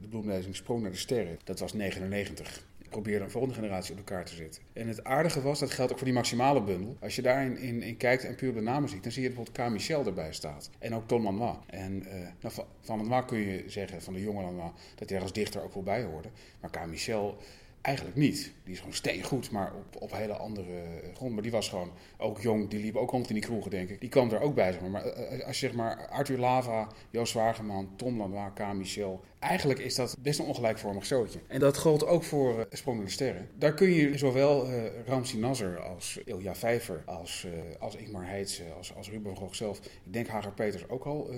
de 0.00 0.08
bloemlezing 0.08 0.56
Sprong 0.56 0.82
naar 0.82 0.90
de 0.90 0.96
Sterren, 0.96 1.38
dat 1.44 1.58
was 1.58 1.72
99 1.72 2.64
probeerde 3.02 3.24
een 3.24 3.30
volgende 3.30 3.54
generatie 3.54 3.92
op 3.92 3.98
elkaar 3.98 4.24
te 4.24 4.34
zetten. 4.34 4.62
En 4.72 4.88
het 4.88 5.04
aardige 5.04 5.42
was, 5.42 5.58
dat 5.58 5.70
geldt 5.70 5.90
ook 5.90 5.98
voor 5.98 6.06
die 6.06 6.16
maximale 6.16 6.62
bundel. 6.62 6.96
Als 7.00 7.16
je 7.16 7.22
daarin 7.22 7.58
in, 7.58 7.82
in 7.82 7.96
kijkt 7.96 8.24
en 8.24 8.34
puur 8.34 8.54
de 8.54 8.60
namen 8.60 8.88
ziet, 8.88 9.02
dan 9.02 9.12
zie 9.12 9.22
je 9.22 9.28
bijvoorbeeld 9.28 9.68
K. 9.68 9.70
Michel 9.70 10.06
erbij 10.06 10.32
staat. 10.32 10.70
En 10.78 10.94
ook 10.94 11.08
Tom 11.08 11.24
Lanois. 11.24 11.56
En 11.66 12.02
uh, 12.06 12.12
nou, 12.12 12.54
van, 12.54 12.64
van 12.80 12.98
Lanois 12.98 13.24
kun 13.24 13.38
je 13.38 13.64
zeggen, 13.66 14.02
van 14.02 14.12
de 14.12 14.20
jonge 14.20 14.42
Lanois, 14.42 14.72
dat 14.94 15.08
hij 15.08 15.18
er 15.18 15.22
als 15.22 15.32
dichter 15.32 15.62
ook 15.62 15.74
wel 15.74 15.82
bij 15.82 16.02
hoorde. 16.02 16.28
Maar 16.60 16.70
K. 16.70 16.86
Michel 16.86 17.38
Eigenlijk 17.86 18.16
niet. 18.16 18.52
Die 18.64 18.72
is 18.72 18.78
gewoon 18.78 18.94
steengoed, 18.94 19.50
maar 19.50 19.72
op, 19.74 20.02
op 20.02 20.12
hele 20.12 20.32
andere 20.32 20.72
eh, 20.72 21.14
grond. 21.14 21.32
Maar 21.32 21.42
die 21.42 21.50
was 21.50 21.68
gewoon 21.68 21.90
ook 22.18 22.40
jong. 22.40 22.68
Die 22.68 22.80
liep 22.80 22.96
ook 22.96 23.10
rond 23.10 23.28
in 23.28 23.34
die 23.34 23.42
kroegen, 23.44 23.70
denk 23.70 23.88
ik. 23.88 24.00
Die 24.00 24.08
kwam 24.08 24.30
er 24.30 24.40
ook 24.40 24.54
bij, 24.54 24.78
maar. 24.80 24.90
Maar 24.90 25.04
eh, 25.04 25.46
als 25.46 25.60
je 25.60 25.66
zeg 25.66 25.76
maar 25.76 26.08
Arthur 26.08 26.38
Lava, 26.38 26.88
Joost 27.10 27.32
Wageman, 27.32 27.88
Tom 27.96 28.18
Lanois, 28.18 28.50
K. 28.54 28.72
Michel... 28.74 29.24
Eigenlijk 29.38 29.78
is 29.78 29.94
dat 29.94 30.16
best 30.18 30.38
een 30.38 30.44
ongelijkvormig 30.44 31.06
zootje. 31.06 31.38
En 31.46 31.60
dat 31.60 31.78
geldt 31.78 32.06
ook 32.06 32.22
voor 32.22 32.58
uh, 32.58 32.64
Sprongende 32.70 33.10
Sterren. 33.10 33.48
Daar 33.58 33.74
kun 33.74 33.90
je 33.90 34.18
zowel 34.18 34.70
uh, 34.70 34.82
Ramsi 35.06 35.38
Nasser 35.38 35.78
als 35.78 36.18
Ilja 36.24 36.54
Vijver, 36.54 37.02
als, 37.04 37.46
uh, 37.46 37.52
als 37.78 37.96
Ingmar 37.96 38.26
Heitse, 38.26 38.62
als, 38.76 38.94
als 38.94 39.10
Ruben 39.10 39.36
Gogh 39.36 39.54
zelf... 39.54 39.78
Ik 39.78 40.12
denk 40.12 40.26
Hager 40.26 40.52
Peters 40.52 40.88
ook 40.88 41.04
al 41.04 41.30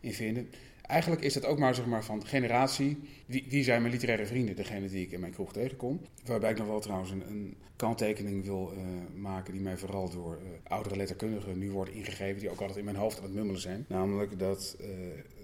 in 0.00 0.12
vinden 0.12 0.50
eigenlijk 0.90 1.22
is 1.22 1.32
dat 1.32 1.44
ook 1.44 1.58
maar, 1.58 1.74
zeg 1.74 1.86
maar 1.86 2.04
van 2.04 2.26
generatie. 2.26 2.98
Wie, 3.26 3.44
wie 3.48 3.64
zijn 3.64 3.80
mijn 3.80 3.92
literaire 3.92 4.26
vrienden? 4.26 4.56
Degene 4.56 4.88
die 4.88 5.04
ik 5.04 5.12
in 5.12 5.20
mijn 5.20 5.32
kroeg 5.32 5.52
tegenkom. 5.52 6.00
Waarbij 6.24 6.50
ik 6.50 6.58
nog 6.58 6.66
wel 6.66 6.80
trouwens 6.80 7.10
een, 7.10 7.28
een 7.28 7.56
kanttekening 7.76 8.44
wil 8.44 8.72
uh, 8.74 8.80
maken 9.20 9.52
die 9.52 9.62
mij 9.62 9.76
vooral 9.76 10.10
door 10.10 10.38
uh, 10.42 10.48
oudere 10.62 10.96
letterkundigen 10.96 11.58
nu 11.58 11.70
wordt 11.70 11.90
ingegeven. 11.90 12.40
Die 12.40 12.50
ook 12.50 12.60
altijd 12.60 12.78
in 12.78 12.84
mijn 12.84 12.96
hoofd 12.96 13.18
aan 13.18 13.24
het 13.24 13.34
mummelen 13.34 13.60
zijn. 13.60 13.84
Namelijk 13.88 14.38
dat, 14.38 14.76
uh, 14.80 14.86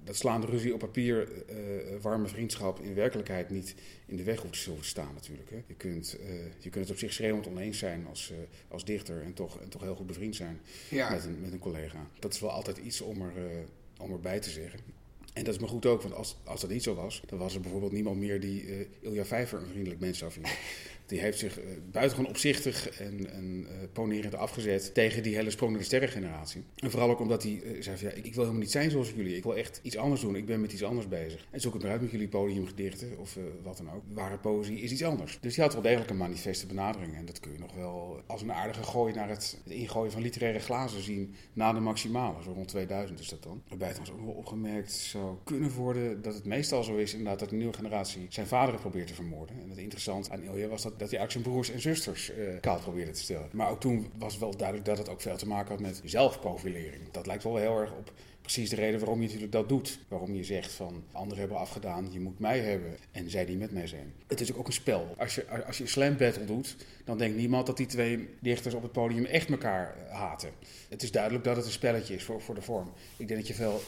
dat 0.05 0.17
slaande 0.17 0.47
ruzie 0.47 0.75
op 0.75 0.79
papier 0.79 1.29
warme 2.01 2.27
vriendschap 2.27 2.81
in 2.81 2.95
werkelijkheid 2.95 3.51
niet 3.51 3.75
in 4.07 4.17
de 4.17 4.23
weg 4.23 4.41
hoeft 4.41 4.65
te 4.65 4.77
staan 4.81 5.15
natuurlijk. 5.15 5.51
Hè. 5.51 5.63
Je, 5.67 5.75
kunt, 5.75 6.19
je 6.59 6.71
kunt 6.71 6.85
het 6.85 6.91
op 6.91 6.99
zich 6.99 7.13
schreeuwend 7.13 7.49
oneens 7.49 7.79
zijn 7.79 8.07
als, 8.07 8.33
als 8.69 8.85
dichter 8.85 9.23
en 9.23 9.35
toch, 9.35 9.61
en 9.61 9.69
toch 9.69 9.83
heel 9.83 9.95
goed 9.95 10.07
bevriend 10.07 10.37
zijn 10.37 10.61
ja. 10.91 11.11
met, 11.11 11.25
een, 11.25 11.41
met 11.41 11.53
een 11.53 11.59
collega. 11.59 12.07
Dat 12.19 12.33
is 12.33 12.41
wel 12.41 12.51
altijd 12.51 12.79
iets 12.79 13.01
om, 13.01 13.23
er, 13.23 13.33
om 13.99 14.13
erbij 14.13 14.41
te 14.41 14.51
zeggen. 14.51 14.81
En 15.37 15.45
dat 15.45 15.55
is 15.55 15.61
me 15.61 15.67
goed 15.67 15.87
ook, 15.87 16.03
want 16.03 16.15
als, 16.15 16.37
als 16.45 16.61
dat 16.61 16.71
niet 16.71 16.83
zo 16.83 16.95
was, 16.95 17.23
dan 17.27 17.39
was 17.39 17.55
er 17.55 17.61
bijvoorbeeld 17.61 17.93
niemand 17.93 18.19
meer 18.19 18.41
die 18.41 18.63
uh, 18.63 18.87
Ilja 19.01 19.25
Vijver 19.25 19.59
een 19.59 19.67
vriendelijk 19.67 20.01
mens 20.01 20.19
zou 20.19 20.33
vinden. 20.33 20.53
Die 21.07 21.21
heeft 21.21 21.39
zich 21.39 21.59
uh, 21.59 21.65
buitengewoon 21.91 22.31
opzichtig 22.31 23.01
en, 23.01 23.31
en 23.31 23.61
uh, 23.61 23.69
ponerend 23.93 24.35
afgezet 24.35 24.95
tegen 24.95 25.23
die 25.23 25.35
hele 25.35 25.51
sprong 25.51 25.71
naar 25.71 25.81
de 25.81 25.87
sterrengeneratie. 25.87 26.65
En 26.77 26.91
vooral 26.91 27.11
ook 27.11 27.21
omdat 27.21 27.43
hij 27.43 27.63
zei 27.81 27.97
van, 27.97 28.09
ja, 28.09 28.15
ik, 28.15 28.23
wil 28.23 28.43
helemaal 28.43 28.63
niet 28.63 28.71
zijn 28.71 28.91
zoals 28.91 29.13
jullie. 29.17 29.37
Ik 29.37 29.43
wil 29.43 29.57
echt 29.57 29.81
iets 29.83 29.97
anders 29.97 30.21
doen. 30.21 30.37
Ik 30.37 30.47
ben 30.47 30.61
met 30.61 30.73
iets 30.73 30.85
anders 30.85 31.09
bezig. 31.09 31.47
En 31.51 31.61
zoek 31.61 31.73
het 31.73 31.83
maar 31.83 31.91
uit 31.91 32.01
met 32.01 32.11
jullie 32.11 32.29
podiumgedichten 32.29 33.19
of 33.19 33.39
wat 33.63 33.77
dan 33.77 33.91
ook. 33.91 34.03
Ware 34.13 34.39
poëzie 34.39 34.81
is 34.81 34.93
iets 34.93 35.05
anders. 35.05 35.39
Dus 35.41 35.57
hij 35.57 35.65
had 35.65 35.75
wel 35.75 35.83
degelijk 35.83 36.11
een 36.11 36.17
manifeste 36.17 36.67
benadering. 36.67 37.15
En 37.15 37.25
dat 37.25 37.41
kun 37.41 37.53
je 37.53 37.59
nog 37.59 37.75
wel 37.75 38.23
als 38.27 38.43
een 38.43 38.53
aardige 38.53 38.83
gooi 38.83 39.15
naar 39.15 39.29
het, 39.29 39.61
ingooien 39.65 40.13
van 40.13 40.23
literaire 40.23 40.59
glazen 40.59 41.03
zien 41.03 41.35
na 41.53 41.73
de 41.73 41.81
maximale. 41.81 42.43
Zo 42.43 42.53
rond 42.53 42.69
2000 42.69 43.21
is 43.21 43.29
dat 43.29 43.43
dan. 43.43 43.63
Waarbij 43.69 43.89
het 43.89 43.97
trouwens 43.97 44.21
ook 44.21 44.33
wel 44.33 44.43
opgemerkt 44.43 44.93
zou 44.93 45.37
kunnen 45.45 45.71
worden 45.71 46.23
dat 46.23 46.35
het 46.35 46.45
meestal 46.45 46.85
zo 46.85 46.97
is 46.97 47.13
inderdaad 47.13 47.39
dat 47.39 47.49
de 47.49 47.57
nieuwe 47.57 47.73
generatie 47.73 48.27
zijn 48.29 48.47
vader 48.47 48.81
probeert 48.81 49.07
te 49.07 49.15
vermoorden. 49.15 49.57
En 49.63 49.71
het 49.71 49.79
interessant 49.79 50.31
aan 50.31 50.43
Ilja 50.43 50.69
was 50.69 50.83
dat 50.83 50.96
dat 50.99 51.11
hij 51.11 51.19
eigenlijk 51.19 51.31
zijn 51.31 51.43
broers 51.43 51.71
en 51.71 51.81
zusters 51.81 52.31
uh, 52.31 52.61
kaal 52.61 52.79
probeerde 52.79 53.11
te 53.11 53.21
stellen. 53.21 53.49
Maar 53.53 53.71
ook 53.71 53.81
toen 53.81 54.11
was 54.19 54.39
wel 54.39 54.57
duidelijk 54.57 54.87
dat 54.87 54.99
het 54.99 55.09
ook 55.09 55.21
veel 55.21 55.37
te 55.37 55.47
maken 55.47 55.71
had 55.71 55.81
met 55.81 56.01
zelfprofilering. 56.05 57.03
Dat 57.11 57.27
lijkt 57.27 57.43
wel 57.43 57.57
heel 57.57 57.79
erg 57.79 57.93
op 57.93 58.13
precies 58.47 58.71
de 58.71 58.77
reden 58.77 58.99
waarom 58.99 59.19
je 59.19 59.25
natuurlijk 59.25 59.53
dat 59.53 59.69
doet. 59.69 59.99
Waarom 60.09 60.35
je 60.35 60.45
zegt 60.45 60.73
van 60.73 61.05
anderen 61.13 61.39
hebben 61.39 61.59
afgedaan, 61.59 62.13
je 62.13 62.21
moet 62.21 62.39
mij 62.39 62.59
hebben 62.59 62.97
en 63.13 63.31
zij 63.31 63.45
die 63.45 63.57
met 63.57 63.73
mij 63.73 63.87
zijn. 63.87 64.13
Het 64.27 64.41
is 64.41 64.53
ook 64.53 64.67
een 64.67 64.73
spel. 64.73 65.15
Als 65.19 65.35
je, 65.35 65.65
als 65.67 65.77
je 65.77 65.83
een 65.83 65.89
slam 65.89 66.17
battle 66.17 66.45
doet, 66.45 66.77
dan 67.05 67.19
denkt 67.19 67.37
niemand 67.37 67.67
dat 67.67 67.77
die 67.77 67.87
twee 67.87 68.29
dichters 68.41 68.75
op 68.75 68.83
het 68.83 68.93
podium 68.93 69.25
echt 69.25 69.51
elkaar 69.51 69.97
eh, 69.97 70.15
haten. 70.15 70.51
Het 70.89 71.03
is 71.03 71.11
duidelijk 71.11 71.45
dat 71.45 71.57
het 71.57 71.65
een 71.65 71.71
spelletje 71.71 72.15
is 72.15 72.25
voor, 72.25 72.41
voor 72.41 72.55
de 72.55 72.63
vorm. 72.63 72.93
Ik 73.17 73.29
denk 73.29 73.41
dat 73.41 73.49
je 73.49 73.55
veel 73.55 73.81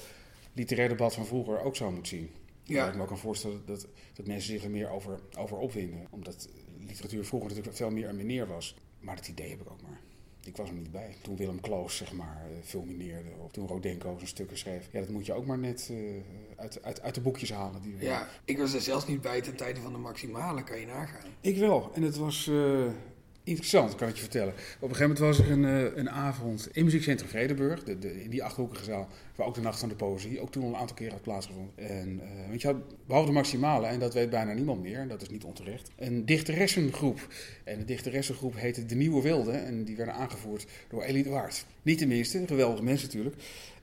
literair 0.53 0.89
debat 0.89 1.15
van 1.15 1.27
vroeger 1.27 1.61
ook 1.61 1.77
zo 1.77 1.91
moet 1.91 2.09
zien. 2.09 2.31
Ja. 2.75 2.89
Ik 2.89 2.95
me 2.95 3.03
ook 3.03 3.09
kan 3.09 3.19
voorstellen 3.19 3.63
dat, 3.67 3.87
dat 4.15 4.27
mensen 4.27 4.53
zich 4.53 4.65
er 4.65 4.71
meer 4.71 4.91
over, 4.91 5.21
over 5.39 5.57
opwinden. 5.57 6.07
Omdat 6.11 6.49
literatuur 6.87 7.25
vroeger 7.25 7.49
natuurlijk 7.49 7.77
veel 7.77 7.91
meer 7.91 8.09
een 8.09 8.17
meneer 8.17 8.47
was. 8.47 8.77
Maar 9.01 9.17
dat 9.17 9.29
idee 9.29 9.51
heb 9.51 9.61
ik 9.61 9.71
ook 9.71 9.83
maar. 9.83 10.01
Ik 10.45 10.57
was 10.57 10.69
er 10.69 10.75
niet 10.75 10.93
bij. 10.93 11.15
Toen 11.23 11.37
Willem 11.37 11.61
Kloos, 11.61 11.97
zeg 11.97 12.13
maar, 12.13 12.47
eh, 12.51 12.57
fulmineerde. 12.65 13.29
Of 13.45 13.51
toen 13.51 13.67
Rodenko 13.67 14.15
zijn 14.17 14.29
stukken 14.29 14.59
schreef. 14.59 14.89
Ja, 14.93 15.01
dat 15.01 15.09
moet 15.09 15.27
je 15.27 15.33
ook 15.33 15.47
maar 15.47 15.59
net 15.59 15.89
uh, 15.91 16.21
uit, 16.57 16.83
uit, 16.83 17.01
uit 17.01 17.15
de 17.15 17.21
boekjes 17.21 17.53
halen. 17.53 17.83
Die 17.83 17.97
ja, 18.01 18.29
ik 18.45 18.59
was 18.59 18.75
er 18.75 18.81
zelfs 18.81 19.07
niet 19.07 19.21
bij 19.21 19.41
ten 19.41 19.57
tijde 19.57 19.81
van 19.81 19.93
de 19.93 19.99
maximale, 19.99 20.65
kan 20.65 20.81
je 20.81 20.87
nagaan. 20.87 21.31
Ik 21.41 21.57
wel. 21.57 21.91
En 21.95 22.03
het 22.03 22.17
was... 22.17 22.47
Uh, 22.47 22.87
Interessant, 23.49 23.95
kan 23.95 24.09
ik 24.09 24.15
je 24.15 24.21
vertellen. 24.21 24.53
Op 24.81 24.89
een 24.89 24.97
gegeven 24.97 25.15
moment 25.15 25.19
was 25.19 25.39
er 25.39 25.51
een, 25.51 25.65
eh, 25.65 25.97
een 25.97 26.11
avond 26.11 26.69
in 26.73 26.85
Muziekcentrum 26.85 27.29
Vredenburg, 27.29 27.85
de, 27.85 28.23
in 28.23 28.31
die 28.31 28.45
achterhoekige 28.45 28.85
zaal, 28.85 29.09
waar 29.35 29.47
ook 29.47 29.55
de 29.55 29.61
Nacht 29.61 29.79
van 29.79 29.89
de 29.89 29.95
Poëzie 29.95 30.41
ook 30.41 30.53
toen 30.53 30.63
al 30.63 30.69
een 30.69 30.77
aantal 30.77 30.97
keer 30.97 31.11
had 31.11 31.23
plaatsgevonden. 31.23 31.73
En 31.77 32.21
uh, 32.23 32.51
weet 32.51 32.63
je, 32.63 32.77
behalve 33.07 33.29
de 33.29 33.35
maximale, 33.35 33.87
en 33.87 33.99
dat 33.99 34.15
weet 34.15 34.31
bijna 34.31 34.53
niemand 34.53 34.83
meer, 34.83 34.99
en 34.99 35.09
dat 35.09 35.23
is 35.23 35.29
niet 35.29 35.45
onterecht, 35.45 35.91
een 35.97 36.25
dichteressengroep. 36.25 37.27
En 37.65 37.79
de 37.79 37.85
dichteressengroep 37.85 38.55
heette 38.57 38.87
De 38.87 38.95
Nieuwe 38.95 39.23
Wilde 39.23 39.53
en 39.53 39.85
die 39.85 39.97
werden 39.97 40.15
aangevoerd 40.15 40.67
door 40.89 41.03
Elie 41.03 41.23
de 41.23 41.31
Waard. 41.31 41.65
Niet 41.83 41.99
de 41.99 42.07
minste, 42.07 42.47
geweldige 42.47 42.83
mensen 42.83 43.07
natuurlijk. 43.07 43.37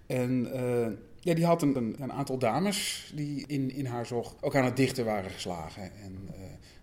En 0.05 0.47
uh, 0.53 0.87
ja, 1.19 1.33
die 1.33 1.45
had 1.45 1.61
een, 1.61 1.95
een, 1.99 2.11
aantal 2.11 2.37
dames 2.37 3.11
die 3.15 3.43
in, 3.47 3.71
in 3.71 3.85
haar 3.85 4.05
zog 4.05 4.35
ook 4.41 4.55
aan 4.55 4.65
het 4.65 4.77
dichten 4.77 5.05
waren 5.05 5.31
geslagen. 5.31 5.83
En 5.83 6.29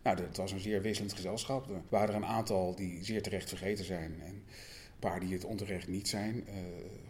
nou, 0.03 0.21
het 0.21 0.37
was 0.37 0.53
een 0.53 0.61
zeer 0.61 0.83
wisselend 0.83 1.13
gezelschap. 1.13 1.71
Er 1.71 1.83
waren 1.89 2.09
er 2.09 2.15
een 2.15 2.25
aantal 2.25 2.75
die 2.75 3.05
zeer 3.05 3.23
terecht 3.23 3.49
vergeten 3.49 3.85
zijn. 3.85 4.21
En 4.21 4.33
een 4.33 5.09
paar 5.11 5.21
die 5.21 5.33
het 5.33 5.45
onterecht 5.45 5.89
niet 5.89 6.09
zijn. 6.09 6.35
Uh, 6.35 6.55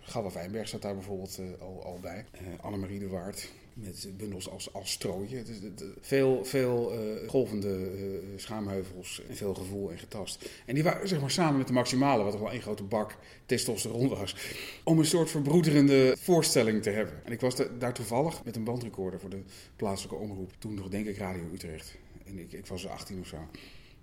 Gabba 0.00 0.32
Wijnberg 0.32 0.68
zat 0.68 0.82
daar 0.82 0.94
bijvoorbeeld 0.94 1.38
uh, 1.40 1.46
al, 1.60 1.98
bij. 2.00 2.24
Uh, 2.34 2.40
Annemarie 2.60 2.98
de 2.98 3.08
Waard 3.08 3.48
met 3.74 4.08
bundels 4.16 4.50
als, 4.50 4.72
als 4.72 4.90
strooien. 4.90 5.44
Dus, 5.44 5.58
veel 6.00 6.44
veel 6.44 6.92
uh, 6.94 7.28
golvende 7.28 7.90
schaamheuvels 8.36 9.22
en 9.28 9.36
veel 9.36 9.54
gevoel 9.54 9.90
en 9.90 9.98
getast. 9.98 10.48
En 10.66 10.74
die 10.74 10.82
waren 10.82 11.08
zeg 11.08 11.20
maar 11.20 11.30
samen 11.30 11.58
met 11.58 11.66
de 11.66 11.72
maximale, 11.72 12.24
wat 12.24 12.34
er 12.34 12.40
wel 12.40 12.50
één 12.50 12.62
grote 12.62 12.82
bak 12.82 13.16
testosteron 13.46 14.08
was, 14.08 14.36
om 14.84 14.98
een 14.98 15.04
soort 15.04 15.30
verbroederende 15.30 16.16
voorstelling 16.18 16.82
te 16.82 16.90
hebben. 16.90 17.24
En 17.24 17.32
ik 17.32 17.40
was 17.40 17.54
daar 17.78 17.94
toevallig 17.94 18.44
met 18.44 18.56
een 18.56 18.64
bandrecorder 18.64 19.20
voor 19.20 19.30
de 19.30 19.42
plaatselijke 19.76 20.22
omroep. 20.22 20.52
Toen 20.58 20.74
nog 20.74 20.88
denk 20.88 21.06
ik 21.06 21.16
Radio 21.16 21.42
Utrecht. 21.52 21.98
En 22.26 22.38
ik, 22.38 22.52
ik 22.52 22.66
was 22.66 22.88
18 22.88 23.20
of 23.20 23.26
zo. 23.26 23.48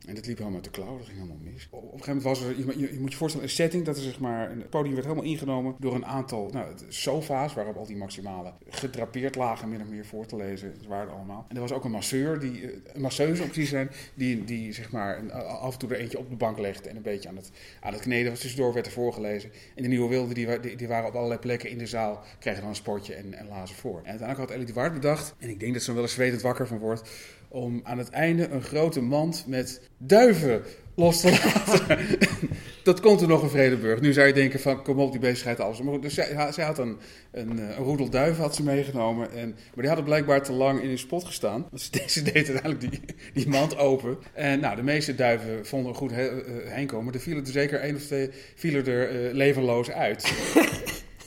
En 0.06 0.16
dat 0.16 0.26
liep 0.26 0.38
helemaal 0.38 0.60
uit 0.60 0.74
de 0.74 0.80
klauw, 0.82 0.98
dat 0.98 1.06
ging 1.06 1.18
helemaal 1.18 1.52
mis. 1.54 1.68
Op 1.70 1.84
een 1.84 1.90
gegeven 1.90 2.08
moment 2.08 2.24
was 2.24 2.42
er, 2.42 2.58
je, 2.58 3.00
moet 3.00 3.12
je 3.12 3.18
voorstellen, 3.18 3.48
een 3.48 3.54
setting 3.54 3.86
dat 3.86 3.96
er 3.96 4.04
zeg 4.04 4.20
maar, 4.20 4.52
een 4.52 4.70
podium 4.70 4.94
werd 4.94 5.06
helemaal 5.06 5.30
ingenomen 5.30 5.76
door 5.80 5.96
een 5.96 6.06
aantal 6.06 6.50
nou, 6.54 6.74
sofa's, 6.88 7.54
waarop 7.54 7.76
al 7.76 7.86
die 7.86 7.98
maximale 7.98 8.54
gedrapeerd 8.70 9.36
lagen, 9.36 9.70
min 9.70 9.82
of 9.82 9.88
meer 9.88 10.06
voor 10.06 10.26
te 10.26 10.36
lezen. 10.36 10.74
Dat 10.78 10.88
waren 10.88 11.14
allemaal. 11.14 11.46
En 11.48 11.56
er 11.56 11.62
was 11.62 11.72
ook 11.72 11.84
een 11.84 11.92
masseur, 11.92 12.40
die, 12.40 12.64
een 12.94 13.02
masseuse 13.02 13.44
op 13.44 13.48
precies 13.48 13.70
zijn, 13.70 13.90
die, 14.14 14.44
die 14.44 14.74
zeg 14.74 14.92
maar 14.92 15.32
af 15.34 15.74
en 15.74 15.80
toe 15.80 15.90
er 15.90 16.00
eentje 16.00 16.20
op 16.20 16.30
de 16.30 16.36
bank 16.36 16.60
legde 16.60 16.90
en 16.90 16.96
een 16.96 17.02
beetje 17.02 17.30
aan 17.30 17.36
het, 17.36 17.52
aan 17.80 17.94
het 17.94 18.02
kneden 18.02 18.32
was. 18.32 18.40
Tussendoor 18.40 18.74
werd 18.74 18.86
er 18.86 18.92
voorgelezen. 18.92 19.52
En 19.76 19.84
de 19.84 19.90
nieuwe 19.90 20.10
wilden, 20.10 20.36
die, 20.36 20.76
die, 20.76 20.88
waren 20.88 21.08
op 21.08 21.16
allerlei 21.16 21.40
plekken 21.40 21.70
in 21.70 21.78
de 21.78 21.88
zaal, 21.88 22.24
kregen 22.40 22.60
dan 22.62 22.70
een 22.70 22.76
spotje 22.76 23.14
en, 23.14 23.34
en 23.34 23.48
lazen 23.48 23.76
voor. 23.76 23.98
En 23.98 24.10
uiteindelijk 24.10 24.40
had 24.40 24.52
Ellie 24.52 24.66
de 24.66 24.74
Waard 24.74 24.94
bedacht, 24.94 25.34
en 25.38 25.50
ik 25.50 25.60
denk 25.60 25.74
dat 25.74 25.82
ze 25.82 25.88
er 25.88 25.96
wel 25.96 26.04
eens 26.04 26.14
zwetend 26.14 26.42
wakker 26.42 26.68
van 26.68 26.78
wordt, 26.78 27.10
om 27.50 27.82
aan 27.84 27.98
het 27.98 28.10
einde 28.10 28.48
een 28.48 28.63
grote 28.63 29.01
mand 29.01 29.44
met 29.48 29.82
duiven 29.98 30.62
los 30.96 31.22
te 31.22 31.29
laten. 31.29 32.00
dat 32.84 33.00
komt 33.00 33.22
er 33.22 33.27
nog 33.27 33.44
in 33.44 33.50
Vredenburg. 33.50 34.01
Nu 34.01 34.13
zou 34.13 34.27
je 34.27 34.34
denken 34.34 34.60
van, 34.60 34.84
kom 34.84 35.00
op, 35.00 35.12
die 35.12 35.20
bezigheid 35.20 35.60
alles. 35.60 35.82
Maar 35.82 36.00
dus 36.01 36.13
zij, 36.13 36.51
zij 36.51 36.65
had 36.65 36.77
een, 36.77 36.98
een, 37.32 37.58
een 37.58 37.75
roedel 37.75 38.10
duiven 38.10 38.44
had 38.44 38.56
ze 38.56 38.63
meegenomen. 38.63 39.32
En, 39.32 39.50
maar 39.50 39.75
die 39.75 39.88
hadden 39.88 40.06
blijkbaar 40.06 40.44
te 40.44 40.53
lang 40.53 40.82
in 40.82 40.89
een 40.89 40.98
spot 40.98 41.24
gestaan. 41.24 41.68
Dus 41.72 41.89
ze 42.08 42.22
deed 42.32 42.50
uiteindelijk 42.50 42.79
die, 42.79 43.01
die 43.34 43.48
mand 43.48 43.77
open. 43.77 44.18
En 44.34 44.60
nou, 44.60 44.75
de 44.75 44.84
meeste 44.84 45.15
duiven 45.15 45.65
vonden 45.65 45.91
er 45.91 45.98
goed 45.98 46.12
he, 46.12 46.29
heen 46.65 46.88
komen. 46.88 47.13
Er 47.13 47.20
vielen 47.20 47.46
er 47.46 47.51
zeker 47.51 47.79
één 47.79 47.96
of 47.96 48.01
twee 48.01 48.29
vielen 48.56 48.86
er 48.86 49.12
uh, 49.12 49.34
levenloos 49.34 49.91
uit. 49.91 50.34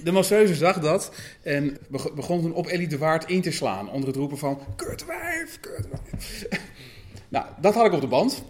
De 0.04 0.12
masseuse 0.12 0.54
zag 0.54 0.80
dat 0.80 1.12
en 1.42 1.76
begon 2.14 2.40
toen 2.40 2.54
op 2.54 2.66
Ellie 2.66 2.88
de 2.88 2.98
Waard 2.98 3.30
in 3.30 3.40
te 3.40 3.50
slaan. 3.50 3.90
Onder 3.90 4.08
het 4.08 4.16
roepen 4.16 4.38
van, 4.38 4.60
kutwijf, 4.76 5.60
kutwijf. 5.60 6.46
nou, 7.28 7.46
dat 7.60 7.74
had 7.74 7.86
ik 7.86 7.92
op 7.92 8.00
de 8.00 8.06
band. 8.06 8.42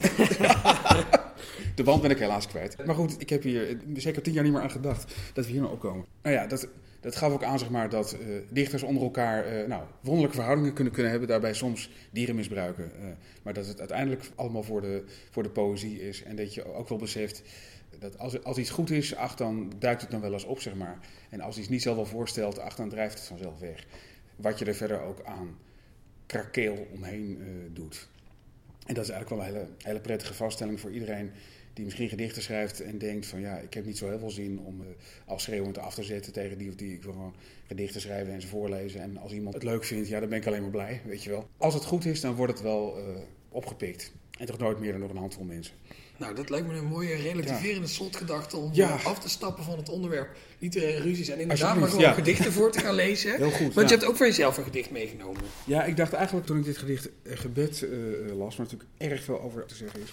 de 1.75 1.82
band 1.82 2.02
ben 2.02 2.11
ik 2.11 2.18
helaas 2.18 2.47
kwijt. 2.47 2.87
Maar 2.87 2.94
goed, 2.94 3.21
ik 3.21 3.28
heb 3.28 3.42
hier 3.42 3.78
zeker 3.94 4.23
tien 4.23 4.32
jaar 4.32 4.42
niet 4.42 4.52
meer 4.52 4.62
aan 4.62 4.71
gedacht 4.71 5.14
dat 5.32 5.44
we 5.44 5.50
hier 5.50 5.61
nou 5.61 5.73
opkomen. 5.73 6.04
Nou 6.23 6.37
ja, 6.37 6.47
dat, 6.47 6.68
dat 7.00 7.16
gaf 7.16 7.32
ook 7.32 7.44
aan 7.44 7.59
zeg 7.59 7.71
maar, 7.71 7.88
dat 7.88 8.16
uh, 8.21 8.37
dichters 8.49 8.82
onder 8.82 9.02
elkaar 9.02 9.52
uh, 9.52 9.66
nou, 9.66 9.82
wonderlijke 10.00 10.37
verhoudingen 10.37 10.73
kunnen, 10.73 10.92
kunnen 10.92 11.11
hebben. 11.11 11.28
Daarbij 11.28 11.54
soms 11.54 11.90
dieren 12.11 12.35
misbruiken. 12.35 12.85
Uh, 12.85 13.06
maar 13.42 13.52
dat 13.52 13.66
het 13.66 13.78
uiteindelijk 13.78 14.30
allemaal 14.35 14.62
voor 14.62 14.80
de, 14.80 15.04
voor 15.30 15.42
de 15.42 15.49
poëzie 15.49 16.09
is. 16.09 16.23
En 16.23 16.37
dat 16.37 16.54
je 16.54 16.75
ook 16.75 16.88
wel 16.88 16.99
beseft 16.99 17.42
dat 18.02 18.18
als, 18.18 18.44
als 18.44 18.59
iets 18.59 18.71
goed 18.71 18.90
is, 18.90 19.14
ach, 19.14 19.35
dan 19.37 19.73
duikt 19.78 20.00
het 20.00 20.11
dan 20.11 20.21
wel 20.21 20.32
eens 20.32 20.44
op, 20.44 20.61
zeg 20.61 20.75
maar. 20.75 20.99
En 21.30 21.40
als 21.40 21.59
iets 21.59 21.68
niet 21.68 21.82
zelf 21.82 21.97
wel 21.97 22.06
voorstelt, 22.06 22.59
ach, 22.59 22.76
dan 22.76 22.88
drijft 22.88 23.18
het 23.18 23.26
vanzelf 23.26 23.59
weg. 23.59 23.87
Wat 24.37 24.59
je 24.59 24.64
er 24.64 24.75
verder 24.75 25.00
ook 25.00 25.25
aan 25.25 25.59
krakeel 26.26 26.87
omheen 26.92 27.38
uh, 27.40 27.47
doet. 27.73 28.09
En 28.87 28.94
dat 28.94 29.04
is 29.04 29.11
eigenlijk 29.11 29.28
wel 29.28 29.38
een 29.38 29.54
hele, 29.54 29.68
hele 29.78 30.00
prettige 30.00 30.35
vaststelling 30.35 30.80
voor 30.80 30.90
iedereen 30.90 31.30
die 31.73 31.85
misschien 31.85 32.09
gedichten 32.09 32.42
schrijft 32.42 32.80
en 32.80 32.99
denkt 32.99 33.26
van 33.26 33.40
ja, 33.40 33.59
ik 33.59 33.75
heb 33.75 33.85
niet 33.85 33.99
zo 33.99 34.09
heel 34.09 34.18
veel 34.18 34.30
zin 34.30 34.61
om 34.61 34.80
uh, 34.80 34.87
afschreeuwend 35.26 35.78
af 35.78 35.94
te 35.94 36.02
zetten 36.02 36.32
tegen 36.32 36.59
die 36.59 36.68
of 36.68 36.75
die. 36.75 36.92
Ik 36.92 37.02
wil 37.02 37.12
gewoon 37.12 37.35
gedichten 37.66 38.00
schrijven 38.00 38.32
en 38.32 38.40
ze 38.40 38.47
voorlezen. 38.47 39.00
En 39.00 39.16
als 39.16 39.32
iemand 39.32 39.54
het 39.54 39.62
leuk 39.62 39.85
vindt, 39.85 40.09
ja, 40.09 40.21
dan 40.21 40.28
ben 40.28 40.38
ik 40.38 40.47
alleen 40.47 40.62
maar 40.62 40.71
blij, 40.71 41.00
weet 41.04 41.23
je 41.23 41.30
wel. 41.30 41.49
Als 41.56 41.75
het 41.75 41.85
goed 41.85 42.04
is, 42.04 42.21
dan 42.21 42.35
wordt 42.35 42.52
het 42.52 42.62
wel 42.62 42.99
uh, 42.99 43.04
opgepikt. 43.49 44.12
En 44.38 44.47
toch 44.47 44.59
nooit 44.59 44.78
meer 44.78 44.92
dan 44.92 45.00
nog 45.00 45.11
een 45.11 45.16
handvol 45.16 45.44
mensen. 45.44 45.75
Nou, 46.23 46.35
dat 46.35 46.50
lijkt 46.50 46.67
me 46.67 46.75
een 46.75 46.85
mooie 46.85 47.14
relativerende 47.14 47.87
ja. 47.87 47.93
slotgedachte 47.93 48.57
om 48.57 48.71
ja. 48.73 48.99
af 49.05 49.19
te 49.19 49.29
stappen 49.29 49.64
van 49.64 49.76
het 49.76 49.88
onderwerp 49.88 50.37
literaire 50.59 51.02
ruzies 51.02 51.29
en 51.29 51.38
inderdaad 51.38 51.76
maar 51.76 51.88
gewoon 51.88 52.05
ja. 52.05 52.12
gedichten 52.12 52.52
voor 52.52 52.71
te 52.71 52.79
gaan 52.79 52.95
lezen. 53.05 53.37
Heel 53.37 53.50
goed. 53.50 53.75
Want 53.75 53.88
je 53.88 53.95
hebt 53.95 54.09
ook 54.09 54.17
van 54.17 54.26
jezelf 54.26 54.57
een 54.57 54.64
gedicht 54.64 54.91
meegenomen. 54.91 55.43
Ja, 55.64 55.85
ik 55.85 55.97
dacht 55.97 56.12
eigenlijk 56.12 56.47
toen 56.47 56.59
ik 56.59 56.64
dit 56.64 56.76
gedicht 56.76 57.09
uh, 57.23 57.37
gebed 57.37 57.83
uh, 57.83 58.37
las, 58.37 58.57
waar 58.57 58.67
natuurlijk 58.67 58.91
erg 58.97 59.23
veel 59.23 59.41
over 59.41 59.67
te 59.67 59.75
zeggen 59.75 60.00
is, 60.00 60.12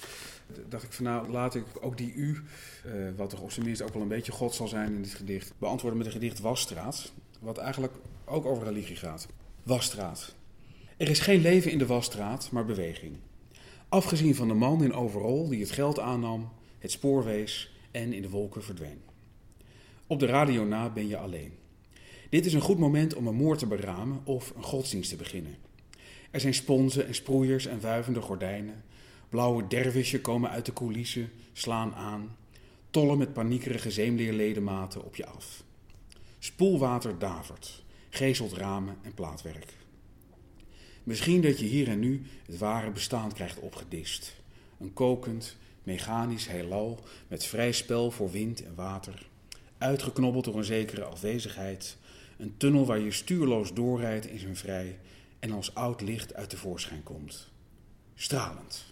dacht 0.70 0.84
ik 0.84 0.92
van 0.92 1.06
nou 1.06 1.32
laat 1.32 1.56
ik 1.56 1.63
ook 1.82 1.98
die 1.98 2.13
u, 2.13 2.42
uh, 2.86 2.94
wat 3.16 3.30
toch 3.30 3.42
op 3.42 3.51
zijn 3.51 3.66
minst 3.66 3.82
ook 3.82 3.94
wel 3.94 4.01
een 4.01 4.08
beetje 4.08 4.32
God 4.32 4.56
zal 4.56 4.68
zijn 4.68 4.96
in 4.96 5.01
dit 5.01 5.13
gedicht, 5.13 5.54
beantwoorden 5.58 5.98
met 5.98 6.08
een 6.08 6.13
gedicht 6.13 6.39
Wasstraat, 6.39 7.12
wat 7.39 7.58
eigenlijk 7.58 7.94
ook 8.25 8.46
over 8.46 8.63
religie 8.63 8.96
gaat. 8.96 9.28
Wasstraat. 9.63 10.36
Er 10.98 11.10
is 11.10 11.20
geen 11.20 11.42
leven 11.42 11.72
in 11.72 11.78
de 11.78 11.86
wasstraat, 11.86 12.51
maar 12.51 12.66
beweging. 12.66 13.18
Afgezien 13.89 14.36
van 14.36 14.48
de 14.48 14.53
man 14.53 14.84
in 14.84 14.93
overal 14.93 15.48
die 15.48 15.60
het 15.60 15.72
geld 15.72 16.00
aannam, 16.00 16.50
het 16.79 16.91
spoor 16.91 17.24
wees 17.24 17.72
en 17.91 18.13
in 18.13 18.22
de 18.22 18.29
wolken 18.29 18.63
verdween. 18.63 19.01
Op 20.08 20.19
de 20.19 20.25
radio 20.25 20.65
na 20.65 20.89
ben 20.89 21.08
je 21.08 21.17
alleen. 21.17 21.53
Dit 22.29 22.46
is 22.46 22.53
een 22.53 22.62
goed 22.62 22.77
moment 22.77 23.13
om 23.13 23.27
een 23.27 23.36
moord 23.36 23.60
te 23.60 23.67
beramen 23.67 24.22
of 24.24 24.53
een 24.55 24.63
godsdienst 24.63 25.10
te 25.10 25.15
beginnen. 25.15 25.58
Er 26.31 26.39
zijn 26.39 26.53
sponsen 26.53 27.08
en 27.08 27.15
sproeiers 27.15 27.65
en 27.65 27.81
wuivende 27.81 28.22
gordijnen. 28.22 28.84
Blauwe 29.29 29.67
dervisjen 29.67 30.22
komen 30.22 30.50
uit 30.50 30.65
de 30.65 30.74
coulissen, 30.74 31.31
slaan 31.53 31.93
aan. 31.93 32.36
Tollen 32.89 33.17
met 33.17 33.34
paniekerige 33.34 33.91
zeemleerledematen 33.91 35.03
op 35.03 35.15
je 35.15 35.25
af. 35.25 35.63
Spoelwater 36.39 37.19
davert, 37.19 37.84
geeselt 38.10 38.53
ramen 38.53 38.98
en 39.01 39.13
plaatwerk. 39.13 39.79
Misschien 41.10 41.42
dat 41.42 41.60
je 41.60 41.66
hier 41.66 41.88
en 41.88 42.00
nu 42.00 42.22
het 42.46 42.58
ware 42.58 42.92
bestaan 42.92 43.34
krijgt 43.34 43.60
opgedist. 43.60 44.36
Een 44.80 44.94
kokend, 44.94 45.58
mechanisch 45.84 46.48
heelal 46.48 47.00
met 47.28 47.46
vrij 47.46 47.72
spel 47.72 48.12
voor 48.12 48.32
wind 48.32 48.63
en 48.63 48.75
water. 48.75 49.28
Uitgeknobbeld 49.78 50.46
door 50.46 50.58
een 50.58 50.63
zekere 50.63 51.04
afwezigheid. 51.04 51.98
Een 52.38 52.58
tunnel 52.58 52.86
waar 52.86 53.00
je 53.00 53.12
stuurloos 53.12 53.74
doorrijdt 53.74 54.25
in 54.25 54.39
zijn 54.39 54.56
vrij 54.56 55.00
en 55.39 55.51
als 55.51 55.75
oud 55.75 56.01
licht 56.01 56.34
uit 56.34 56.51
de 56.51 56.58
voorschijn 56.58 57.04
komt. 57.04 57.50
Stralend. 58.16 58.86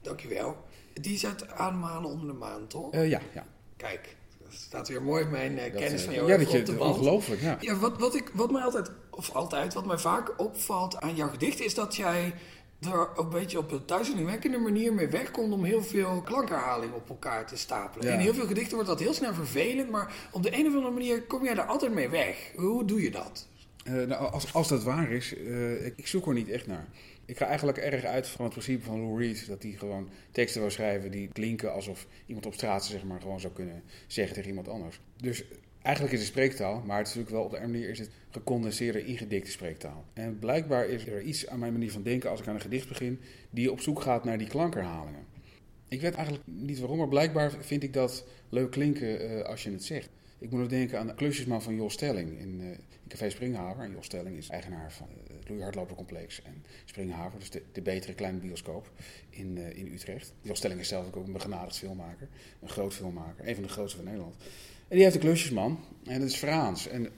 Dankjewel. 0.00 0.64
Die 0.92 1.18
zet 1.18 1.48
aanmalen 1.48 2.10
onder 2.10 2.26
de 2.26 2.32
maan, 2.32 2.66
toch? 2.66 2.94
Uh, 2.94 3.08
ja, 3.08 3.20
ja. 3.34 3.46
Kijk, 3.76 4.15
dat 4.50 4.60
staat 4.60 4.88
weer 4.88 5.02
mooi 5.02 5.24
mijn 5.24 5.52
uh, 5.52 5.74
kennis 5.74 6.02
van 6.02 6.14
jou 6.14 6.28
ja, 6.28 6.36
dat 6.36 6.50
je, 6.50 6.58
op 6.58 6.66
de. 6.66 6.78
Ongelooflijk, 6.78 7.40
ja. 7.40 7.56
ja 7.60 7.76
wat, 7.76 7.98
wat, 7.98 8.14
ik, 8.14 8.30
wat 8.34 8.50
mij 8.50 8.62
altijd, 8.62 8.90
of 9.10 9.30
altijd, 9.34 9.74
wat 9.74 9.86
mij 9.86 9.98
vaak 9.98 10.40
opvalt 10.40 11.00
aan 11.00 11.14
jouw 11.14 11.28
gedicht... 11.28 11.60
is 11.60 11.74
dat 11.74 11.96
jij 11.96 12.34
er 12.80 13.08
een 13.16 13.28
beetje 13.28 13.58
op 13.58 13.72
een 13.72 13.82
duizelingwekkende 13.86 14.58
manier 14.58 14.94
mee 14.94 15.08
wegkomt... 15.08 15.52
om 15.52 15.64
heel 15.64 15.82
veel 15.82 16.22
klankherhaling 16.24 16.92
op 16.92 17.08
elkaar 17.08 17.46
te 17.46 17.56
stapelen. 17.56 18.06
Ja. 18.06 18.12
In 18.12 18.18
heel 18.18 18.34
veel 18.34 18.46
gedichten 18.46 18.74
wordt 18.74 18.88
dat 18.88 19.00
heel 19.00 19.14
snel 19.14 19.34
vervelend... 19.34 19.90
maar 19.90 20.14
op 20.30 20.42
de 20.42 20.58
een 20.58 20.66
of 20.66 20.74
andere 20.74 20.92
manier 20.92 21.22
kom 21.22 21.44
jij 21.44 21.54
daar 21.54 21.66
altijd 21.66 21.92
mee 21.92 22.08
weg. 22.08 22.52
Hoe 22.56 22.84
doe 22.84 23.02
je 23.02 23.10
dat? 23.10 23.46
Uh, 23.84 24.06
nou, 24.06 24.32
als, 24.32 24.54
als 24.54 24.68
dat 24.68 24.82
waar 24.82 25.10
is, 25.10 25.34
uh, 25.34 25.86
ik, 25.86 25.92
ik 25.96 26.06
zoek 26.06 26.26
er 26.26 26.32
niet 26.32 26.48
echt 26.48 26.66
naar. 26.66 26.88
Ik 27.26 27.36
ga 27.36 27.46
eigenlijk 27.46 27.78
erg 27.78 28.04
uit 28.04 28.28
van 28.28 28.44
het 28.44 28.52
principe 28.52 28.84
van 28.84 29.00
Lou 29.00 29.18
Reed. 29.18 29.46
Dat 29.48 29.62
hij 29.62 29.72
gewoon 29.72 30.08
teksten 30.30 30.60
wil 30.60 30.70
schrijven 30.70 31.10
die 31.10 31.28
klinken 31.28 31.72
alsof 31.72 32.06
iemand 32.26 32.46
op 32.46 32.54
straat 32.54 32.84
zeg 32.84 33.04
maar, 33.04 33.20
gewoon 33.20 33.40
zou 33.40 33.52
kunnen 33.52 33.82
zeggen 34.06 34.34
tegen 34.34 34.48
iemand 34.48 34.68
anders. 34.68 35.00
Dus 35.16 35.44
eigenlijk 35.82 36.14
is 36.14 36.20
het 36.20 36.28
spreektaal, 36.28 36.82
maar 36.86 36.98
het 36.98 37.08
is 37.08 37.14
natuurlijk 37.14 37.42
wel 37.42 37.44
op 37.44 37.50
de 37.50 37.64
een 37.64 37.70
manier 37.70 37.88
is 37.88 37.98
het 37.98 38.10
gecondenseerde, 38.30 39.04
ingedikte 39.04 39.50
spreektaal. 39.50 40.04
En 40.12 40.38
blijkbaar 40.38 40.88
is 40.88 41.06
er 41.06 41.22
iets 41.22 41.46
aan 41.46 41.58
mijn 41.58 41.72
manier 41.72 41.92
van 41.92 42.02
denken 42.02 42.30
als 42.30 42.40
ik 42.40 42.46
aan 42.48 42.54
een 42.54 42.60
gedicht 42.60 42.88
begin, 42.88 43.20
die 43.50 43.72
op 43.72 43.80
zoek 43.80 44.00
gaat 44.00 44.24
naar 44.24 44.38
die 44.38 44.48
klankherhalingen. 44.48 45.24
Ik 45.88 46.00
weet 46.00 46.14
eigenlijk 46.14 46.46
niet 46.46 46.78
waarom, 46.78 46.98
maar 46.98 47.08
blijkbaar 47.08 47.52
vind 47.60 47.82
ik 47.82 47.92
dat 47.92 48.24
leuk 48.48 48.70
klinken 48.70 49.30
uh, 49.30 49.42
als 49.42 49.62
je 49.62 49.70
het 49.70 49.84
zegt. 49.84 50.08
Ik 50.38 50.50
moet 50.50 50.60
nog 50.60 50.68
denken 50.68 50.98
aan 50.98 51.06
de 51.06 51.14
klusjesman 51.14 51.62
van 51.62 51.74
Jos 51.74 51.92
Stelling 51.92 52.38
in, 52.38 52.60
uh, 52.60 52.66
in 52.66 52.78
Café 53.08 53.30
Springhaver. 53.30 53.84
En 53.84 53.90
Jos 53.90 54.04
Stelling 54.04 54.36
is 54.36 54.48
eigenaar 54.48 54.92
van 54.92 55.08
uh, 55.50 55.64
het 55.64 56.44
en 56.44 56.64
Springhaver. 56.84 57.38
Dus 57.38 57.50
de, 57.50 57.62
de 57.72 57.82
betere 57.82 58.14
kleine 58.14 58.38
bioscoop 58.38 58.90
in, 59.30 59.56
uh, 59.56 59.76
in 59.76 59.92
Utrecht. 59.92 60.32
Jos 60.42 60.58
Stelling 60.58 60.80
is 60.80 60.88
zelf 60.88 61.06
ook 61.06 61.26
een 61.26 61.32
begenadigd 61.32 61.78
filmmaker. 61.78 62.28
Een 62.62 62.68
groot 62.68 62.94
filmmaker. 62.94 63.48
Een 63.48 63.54
van 63.54 63.62
de 63.62 63.68
grootste 63.68 63.96
van 63.96 64.06
Nederland. 64.06 64.34
En 64.88 64.94
die 64.94 65.02
heeft 65.02 65.14
een 65.14 65.20
klusjesman. 65.20 65.80
En 66.04 66.20
dat 66.20 66.28
is 66.28 66.36
Frans. 66.36 66.88
En 66.88 67.08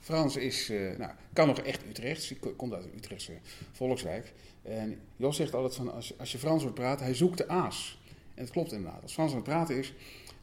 Frans 0.00 0.36
is, 0.36 0.68
nou, 0.98 1.12
kan 1.32 1.46
nog 1.46 1.58
echt 1.58 1.82
Utrechts. 1.88 2.28
Hij 2.28 2.52
komt 2.56 2.72
uit 2.72 2.82
de 2.82 2.96
Utrechtse 2.96 3.32
volkswijk. 3.72 4.32
En 4.62 5.00
Jos 5.16 5.36
zegt 5.36 5.54
altijd 5.54 5.74
van, 5.74 5.92
als, 5.92 6.18
als 6.18 6.32
je 6.32 6.38
Frans 6.38 6.62
hoort 6.62 6.74
praten, 6.74 7.04
hij 7.04 7.14
zoekt 7.14 7.38
de 7.38 7.48
aas. 7.48 7.98
En 8.34 8.44
dat 8.44 8.52
klopt 8.52 8.72
inderdaad. 8.72 9.02
Als 9.02 9.12
Frans 9.12 9.30
aan 9.30 9.36
het 9.36 9.46
praten 9.46 9.76
is, 9.76 9.94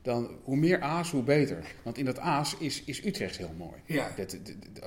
dan 0.06 0.30
hoe 0.44 0.56
meer 0.56 0.82
aas, 0.82 1.12
hoe 1.12 1.24
beter. 1.24 1.76
Want 1.84 1.98
in 1.98 2.06
dat 2.06 2.20
aas 2.20 2.58
is, 2.58 2.84
is 2.84 3.06
Utrecht 3.06 3.38
heel 3.38 3.54
mooi. 3.58 3.82
Ja. 3.86 4.12
Dat, 4.16 4.38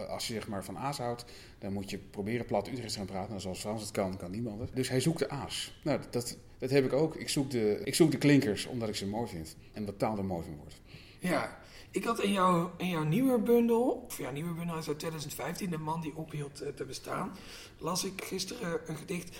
als 0.08 0.26
je 0.26 0.32
zeg 0.32 0.48
maar 0.48 0.64
van 0.64 0.78
aas 0.78 0.98
houdt, 0.98 1.24
dan 1.58 1.72
moet 1.72 1.90
je 1.90 1.98
proberen 1.98 2.46
plat 2.46 2.68
Utrecht 2.68 2.92
te 2.92 2.98
gaan 2.98 3.06
praten. 3.06 3.34
En 3.34 3.40
zoals 3.40 3.60
Frans 3.60 3.82
het 3.82 3.90
kan, 3.90 4.16
kan 4.16 4.30
niemand 4.30 4.60
het. 4.60 4.70
Dus 4.74 4.88
hij 4.88 5.00
zoekt 5.00 5.18
de 5.18 5.28
aas. 5.28 5.80
Nou, 5.84 6.00
dat, 6.10 6.36
dat 6.58 6.70
heb 6.70 6.84
ik 6.84 6.92
ook. 6.92 7.16
Ik 7.16 7.28
zoek, 7.28 7.50
de, 7.50 7.80
ik 7.84 7.94
zoek 7.94 8.10
de 8.10 8.18
klinkers, 8.18 8.66
omdat 8.66 8.88
ik 8.88 8.94
ze 8.94 9.06
mooi 9.06 9.28
vind. 9.28 9.56
En 9.72 9.84
wat 9.84 9.98
taal 9.98 10.18
er 10.18 10.24
mooi 10.24 10.44
van 10.44 10.56
wordt. 10.56 10.80
Ja, 11.18 11.58
ik 11.90 12.04
had 12.04 12.22
in 12.22 12.32
jouw, 12.32 12.72
in 12.76 12.88
jouw 12.88 13.04
nieuwe 13.04 13.38
bundel, 13.38 14.04
of 14.06 14.18
ja, 14.18 14.30
nieuwe 14.30 14.54
bundel 14.54 14.74
uit 14.74 14.84
2015, 14.84 15.70
De 15.70 15.78
man 15.78 16.00
die 16.00 16.16
ophield 16.16 16.62
te 16.76 16.84
bestaan, 16.84 17.36
las 17.78 18.04
ik 18.04 18.24
gisteren 18.24 18.80
een 18.86 18.96
gedicht. 18.96 19.36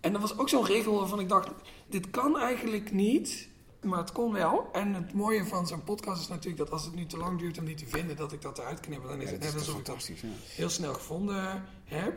En 0.00 0.12
dat 0.12 0.20
was 0.20 0.38
ook 0.38 0.48
zo'n 0.48 0.66
regel 0.66 0.94
waarvan 0.94 1.20
ik 1.20 1.28
dacht, 1.28 1.50
dit 1.86 2.10
kan 2.10 2.38
eigenlijk 2.38 2.92
niet, 2.92 3.48
maar 3.82 3.98
het 3.98 4.12
kon 4.12 4.32
wel. 4.32 4.68
En 4.72 4.94
het 4.94 5.12
mooie 5.12 5.44
van 5.44 5.66
zo'n 5.66 5.84
podcast 5.84 6.20
is 6.20 6.28
natuurlijk 6.28 6.56
dat 6.56 6.70
als 6.70 6.84
het 6.84 6.94
nu 6.94 7.06
te 7.06 7.16
lang 7.16 7.38
duurt 7.38 7.58
om 7.58 7.64
die 7.64 7.74
te 7.74 7.86
vinden, 7.86 8.16
dat 8.16 8.32
ik 8.32 8.42
dat 8.42 8.58
eruit 8.58 8.80
knip. 8.80 9.02
Dan 9.02 9.20
is 9.20 9.26
Ja, 9.26 9.32
het 9.32 9.42
net 9.42 9.54
alsof 9.54 9.78
ik 9.78 9.84
dat 9.84 10.10
heel 10.56 10.70
snel 10.70 10.94
gevonden 10.94 11.64
heb. 11.84 12.12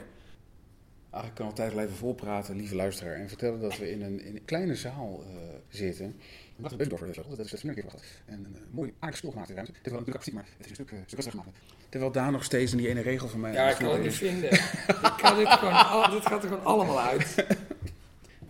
Eigenlijk 1.09 1.35
kan 1.35 1.45
altijd 1.45 1.77
even 1.77 1.95
volpraten, 1.95 2.55
lieve 2.55 2.75
luisteraar, 2.75 3.15
en 3.15 3.27
vertellen 3.27 3.59
dat 3.61 3.77
we 3.77 3.91
in 3.91 4.01
een, 4.01 4.25
in 4.25 4.35
een 4.35 4.45
kleine 4.45 4.75
zaal 4.75 5.23
eh, 5.27 5.33
zitten. 5.69 6.19
Wat 6.55 6.71
een 6.71 6.77
dat 6.77 7.39
is 7.45 7.51
het 7.51 7.63
meer 7.63 7.73
gehad. 7.73 8.03
En 8.25 8.33
een 8.33 8.55
uh, 8.55 8.61
mooi 8.73 8.93
aardig 8.99 9.23
in 9.23 9.31
ruimte. 9.31 9.55
Wel 9.55 9.65
natuurlijk 9.83 10.07
akoestiek, 10.07 10.33
maar 10.33 10.45
het 10.57 10.65
is 10.65 10.69
een 10.69 10.75
stuk, 10.75 10.91
uh, 10.91 10.99
stuk 11.05 11.15
rustiger 11.15 11.39
gemaakt. 11.39 11.57
Terwijl 11.89 12.11
daar 12.11 12.31
nog 12.31 12.43
steeds 12.43 12.71
in 12.71 12.77
die 12.77 12.87
ene 12.87 13.01
regel 13.01 13.27
van 13.27 13.39
mij... 13.39 13.53
Ja, 13.53 13.69
ik 13.69 13.75
kan 13.75 13.91
het 13.91 14.01
niet 14.03 14.13
vinden. 14.13 14.51
ik 14.51 15.13
kan 15.17 15.35
dit, 15.37 15.47
gewoon, 15.47 15.73
al- 15.73 16.09
dit 16.11 16.25
gaat 16.25 16.43
er 16.43 16.49
gewoon 16.49 16.65
allemaal 16.65 16.99
uit. 16.99 17.35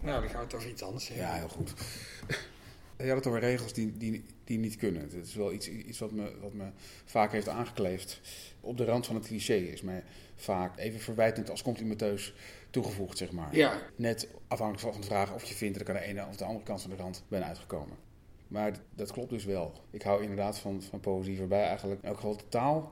Nou, 0.03 0.21
dan 0.21 0.29
gaan 0.29 0.39
we 0.39 0.45
het 0.45 0.53
over 0.55 0.69
iets 0.69 0.83
anders 0.83 1.07
hebben. 1.07 1.25
Ja, 1.25 1.33
heel 1.33 1.47
goed. 1.47 1.73
Je 3.01 3.07
had 3.07 3.17
het 3.17 3.27
over 3.27 3.39
regels 3.39 3.73
die, 3.73 3.97
die, 3.97 4.25
die 4.43 4.57
niet 4.57 4.75
kunnen. 4.75 5.01
Het 5.01 5.27
is 5.27 5.35
wel 5.35 5.53
iets, 5.53 5.69
iets 5.69 5.99
wat, 5.99 6.11
me, 6.11 6.31
wat 6.41 6.53
me 6.53 6.65
vaak 7.05 7.31
heeft 7.31 7.49
aangekleefd. 7.49 8.21
Op 8.59 8.77
de 8.77 8.85
rand 8.85 9.05
van 9.05 9.15
het 9.15 9.25
cliché 9.25 9.55
is 9.55 9.81
mij 9.81 10.03
vaak 10.35 10.77
even 10.77 10.99
verwijtend 10.99 11.49
als 11.49 11.61
complimenteus 11.61 12.33
toegevoegd, 12.69 13.17
zeg 13.17 13.31
maar. 13.31 13.55
Ja. 13.55 13.81
Net 13.95 14.27
afhankelijk 14.47 14.93
van 14.93 15.01
de 15.01 15.07
vraag 15.07 15.33
of 15.33 15.43
je 15.43 15.53
vindt 15.53 15.77
dat 15.77 15.87
ik 15.87 15.95
aan 15.95 16.01
de 16.01 16.07
ene 16.07 16.27
of 16.27 16.35
de 16.35 16.45
andere 16.45 16.65
kant 16.65 16.81
van 16.81 16.89
de 16.89 16.95
rand 16.95 17.23
ben 17.27 17.45
uitgekomen. 17.45 17.97
Maar 18.47 18.79
dat 18.95 19.11
klopt 19.11 19.29
dus 19.29 19.45
wel. 19.45 19.73
Ik 19.89 20.01
hou 20.01 20.21
inderdaad 20.21 20.59
van, 20.59 20.81
van 20.81 20.99
poëzie 20.99 21.37
waarbij 21.37 21.63
eigenlijk 21.63 22.01
in 22.01 22.07
elk 22.07 22.17
geval 22.17 22.37
de 22.37 22.49
taal 22.49 22.91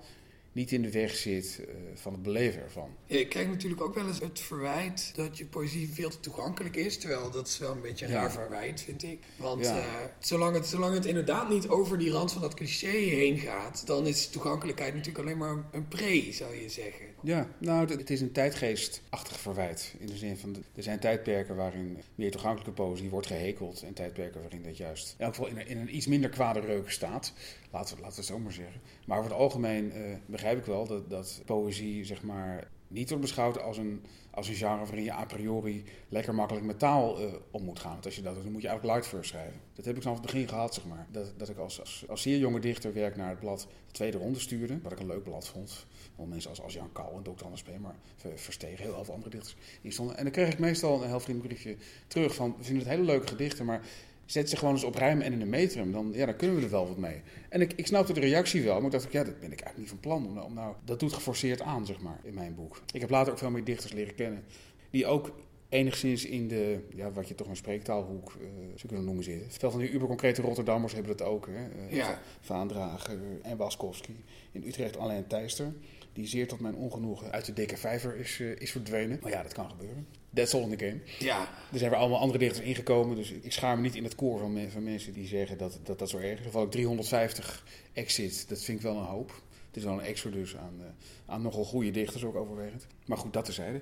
niet 0.60 0.72
in 0.72 0.82
de 0.82 0.92
weg 0.92 1.16
zit 1.16 1.60
eh, 1.68 1.74
van 1.96 2.14
het 2.14 2.22
beleven 2.22 2.62
ervan. 2.62 2.90
Ik 3.06 3.30
krijg 3.30 3.48
natuurlijk 3.48 3.82
ook 3.82 3.96
wel 3.96 4.08
eens 4.08 4.20
het 4.20 4.40
verwijt 4.40 5.12
dat 5.16 5.38
je 5.38 5.46
poëzie 5.46 5.90
veel 5.94 6.10
te 6.10 6.20
toegankelijk 6.20 6.76
is. 6.76 6.98
Terwijl 6.98 7.32
dat 7.32 7.48
is 7.48 7.58
wel 7.58 7.72
een 7.72 7.82
beetje 7.82 8.06
een 8.06 8.12
Ja. 8.12 8.18
raar 8.22 8.32
verwijt, 8.32 8.82
vind 8.82 9.04
ik. 9.04 9.20
Want 9.38 9.64
Ja. 9.66 9.78
eh, 9.78 9.84
zolang, 10.20 10.56
het, 10.56 10.68
zolang 10.68 10.94
het 10.94 11.06
inderdaad 11.06 11.50
niet 11.50 11.68
over 11.68 11.98
die 11.98 12.12
rand 12.12 12.32
van 12.32 12.42
dat 12.42 12.54
cliché 12.54 12.88
heen 12.88 13.38
gaat, 13.38 13.86
dan 13.88 14.08
is 14.08 14.28
toegankelijkheid 14.30 14.94
natuurlijk 14.94 15.26
alleen 15.26 15.38
maar 15.38 15.64
een 15.72 15.88
pre, 15.88 16.28
zou 16.32 16.56
je 16.56 16.70
zeggen. 16.70 17.06
Ja, 17.24 17.48
nou, 17.58 17.90
het 17.90 18.10
is 18.10 18.22
een 18.22 18.32
tijdgeestachtig 18.32 19.40
verwijt. 19.40 19.96
In 20.00 20.08
de 20.08 20.18
zin 20.18 20.38
van, 20.38 20.56
er 20.76 20.84
zijn 20.84 21.00
tijdperken 21.00 21.56
waarin 21.56 21.98
meer 22.16 22.32
toegankelijke 22.32 22.72
poëzie 22.72 23.10
wordt 23.10 23.28
gehekeld. 23.28 23.84
En 23.84 23.94
tijdperken 23.94 24.42
waarin 24.42 24.64
dat 24.64 24.78
juist 24.78 25.16
in 25.18 25.26
elk 25.26 25.36
geval 25.36 25.50
in 25.50 25.58
een, 25.58 25.68
in 25.68 25.78
een 25.78 25.96
iets 25.96 26.08
minder 26.08 26.30
kwade 26.30 26.60
reuk 26.60 26.92
staat. 26.92 27.34
Laten 27.72 27.96
we, 27.96 28.02
laten 28.02 28.16
we 28.16 28.22
het 28.22 28.32
zo 28.32 28.40
maar 28.40 28.54
zeggen. 28.54 28.82
Maar 29.06 29.18
over 29.18 29.32
het 29.32 29.40
algemeen 29.40 29.92
eh, 29.92 30.02
begrijp 30.26 30.58
ik 30.58 30.66
wel 30.66 30.88
dat, 30.88 31.10
dat 31.10 31.42
poëzie, 31.46 32.06
zeg 32.06 32.24
maar, 32.24 32.68
niet 32.88 33.10
wordt 33.10 33.24
beschouwd 33.24 33.62
als 33.62 33.78
een, 33.78 34.04
als 34.32 34.48
een 34.48 34.56
genre 34.56 34.86
waarin 34.86 35.04
je 35.04 35.14
a 35.14 35.26
priori 35.26 35.84
lekker 36.10 36.36
makkelijk 36.36 36.66
met 36.66 36.80
taal 36.80 37.20
eh, 37.20 37.34
om 37.52 37.64
moet 37.64 37.80
gaan. 37.80 37.92
Want 37.92 38.06
als 38.06 38.16
je 38.16 38.22
dat 38.22 38.34
doet, 38.34 38.44
dan 38.44 38.52
moet 38.52 38.62
je 38.62 38.68
eigenlijk 38.68 38.98
light 38.98 39.14
verse 39.14 39.30
schrijven. 39.30 39.60
Dat 39.74 39.86
heb 39.86 39.96
ik 39.96 40.02
vanaf 40.02 40.18
het 40.18 40.26
begin 40.26 40.48
gehad, 40.48 40.74
zeg 40.74 40.86
maar. 40.86 41.08
Dat, 41.12 41.34
dat 41.38 41.50
ik 41.50 41.58
als, 41.58 41.80
als, 41.80 42.04
als 42.08 42.22
zeer 42.22 42.38
jonge 42.38 42.60
dichter 42.60 42.94
werk 42.94 43.16
naar 43.16 43.30
het 43.30 43.40
blad 43.40 43.68
de 43.88 43.94
tweede 43.94 44.18
ronde 44.18 44.40
stuurde. 44.40 44.80
Wat 44.82 44.92
ik 44.92 45.00
een 45.00 45.08
leuk 45.08 45.24
blad 45.24 45.48
vond. 45.48 45.86
Wel 46.20 46.28
mensen 46.28 46.50
als, 46.50 46.62
als 46.62 46.74
Jan 46.74 46.92
Kou 46.92 47.16
en 47.16 47.24
Dr. 47.24 47.44
Anders 47.44 47.64
P. 47.64 47.70
Maar 47.82 47.96
Ver- 48.16 48.38
Verstegen, 48.38 48.84
heel 48.86 49.04
veel 49.04 49.14
andere 49.14 49.30
dichters 49.32 49.56
die 49.82 49.92
stonden. 49.92 50.18
En 50.18 50.24
dan 50.24 50.32
kreeg 50.32 50.52
ik 50.52 50.60
meestal 50.60 51.02
een 51.02 51.08
heel 51.08 51.20
vriendelijk 51.20 51.54
briefje 51.54 51.76
terug 52.08 52.36
van... 52.36 52.56
we 52.58 52.64
vinden 52.64 52.84
het 52.84 52.94
hele 52.94 53.06
leuke 53.06 53.28
gedichten, 53.28 53.66
maar 53.66 53.82
zet 54.26 54.50
ze 54.50 54.58
gewoon 54.58 54.74
eens 54.74 54.84
op 54.84 54.96
rijm 54.96 55.22
en 55.22 55.34
in 55.34 55.42
een 55.42 55.50
metrum. 55.50 55.92
Dan, 55.92 56.12
ja, 56.14 56.26
dan 56.26 56.36
kunnen 56.36 56.56
we 56.58 56.64
er 56.64 56.70
wel 56.70 56.88
wat 56.88 56.98
mee. 56.98 57.22
En 57.50 57.62
ik, 57.62 57.74
ik 57.76 57.88
snapte 57.88 58.14
de 58.14 58.20
reactie 58.20 58.64
wel, 58.64 58.76
maar 58.76 58.86
ik 58.86 58.92
dacht, 58.92 59.12
ja, 59.12 59.24
dat 59.24 59.40
ben 59.40 59.52
ik 59.52 59.62
eigenlijk 59.62 59.78
niet 59.78 59.90
van 59.90 60.00
plan. 60.00 60.26
Om, 60.26 60.34
nou- 60.34 60.46
om 60.46 60.54
nou, 60.54 60.76
dat 60.86 61.00
doet 61.00 61.14
geforceerd 61.14 61.62
aan, 61.62 61.86
zeg 61.86 62.00
maar, 62.00 62.20
in 62.24 62.34
mijn 62.34 62.56
boek. 62.56 62.82
Ik 62.94 63.02
heb 63.02 63.10
later 63.10 63.32
ook 63.32 63.38
veel 63.40 63.50
meer 63.52 63.64
dichters 63.64 63.92
leren 63.94 64.16
kennen... 64.16 64.44
die 64.90 65.06
ook 65.06 65.32
enigszins 65.70 66.26
in 66.26 66.48
de, 66.48 66.80
ja, 66.96 67.12
wat 67.12 67.28
je 67.28 67.36
toch 67.36 67.48
een 67.48 67.56
spreektaalhoek 67.56 68.30
eh 68.42 68.48
zou 68.76 68.88
kunnen 68.88 69.06
noemen 69.06 69.24
zitten. 69.24 69.52
Veel 69.52 69.72
van 69.72 69.80
die 69.80 69.92
uberconcrete 69.92 70.42
Rotterdammers 70.42 70.94
hebben 70.94 71.18
dat 71.18 71.28
ook. 71.28 71.48
Hè? 71.48 71.88
Eh, 71.88 71.96
Ja. 71.96 72.22
Vaandrager 72.42 73.18
en 73.42 73.58
Waskowski. 73.58 74.24
In 74.52 74.64
Utrecht 74.68 74.98
alleen 74.98 75.28
Thijster. 75.28 75.74
Die 76.14 76.28
zeer 76.28 76.48
tot 76.48 76.60
mijn 76.60 76.76
ongenoegen 76.76 77.32
uit 77.32 77.46
de 77.46 77.54
dikke 77.54 77.78
vijver 77.78 78.16
is, 78.16 78.40
eh, 78.40 78.56
is 78.60 78.72
verdwenen. 78.72 79.20
Maar 79.22 79.32
ja, 79.32 79.44
dat 79.44 79.54
kan 79.54 79.70
gebeuren. 79.70 80.08
That's 80.34 80.54
all 80.54 80.62
in 80.62 80.78
the 80.78 80.86
game. 80.86 81.00
Ja, 81.20 81.40
Er 81.72 81.78
zijn 81.78 81.90
weer 81.90 82.00
allemaal 82.00 82.20
andere 82.20 82.40
dichters 82.40 82.66
ingekomen. 82.66 83.16
Dus 83.16 83.32
ik 83.32 83.52
schaar 83.52 83.76
me 83.76 83.82
niet 83.82 83.96
in 83.96 84.04
het 84.04 84.16
koor 84.16 84.40
van, 84.40 84.54
me- 84.54 84.70
van 84.70 84.84
mensen 84.84 85.14
die 85.14 85.28
zeggen 85.28 85.58
dat, 85.58 85.80
dat 85.84 86.00
dat 86.00 86.10
zo 86.10 86.18
erg 86.18 86.40
is. 86.40 86.46
Of 86.54 86.64
ik 86.64 86.72
350 86.72 87.64
exit, 87.94 88.50
dat 88.50 88.64
vind 88.64 88.78
ik 88.78 88.84
wel 88.84 88.96
een 88.98 89.04
hoop. 89.06 89.30
Het 89.68 89.78
is 89.78 89.84
wel 89.84 89.94
een 89.94 90.00
exodus 90.06 90.56
aan, 90.58 90.74
eh, 90.80 90.86
aan 91.34 91.42
nogal 91.42 91.64
goede 91.64 91.92
dichters 91.92 92.24
ook 92.24 92.36
overwegend. 92.36 92.88
Maar 93.06 93.18
goed, 93.18 93.34
dat 93.34 93.46
terzijde. 93.46 93.82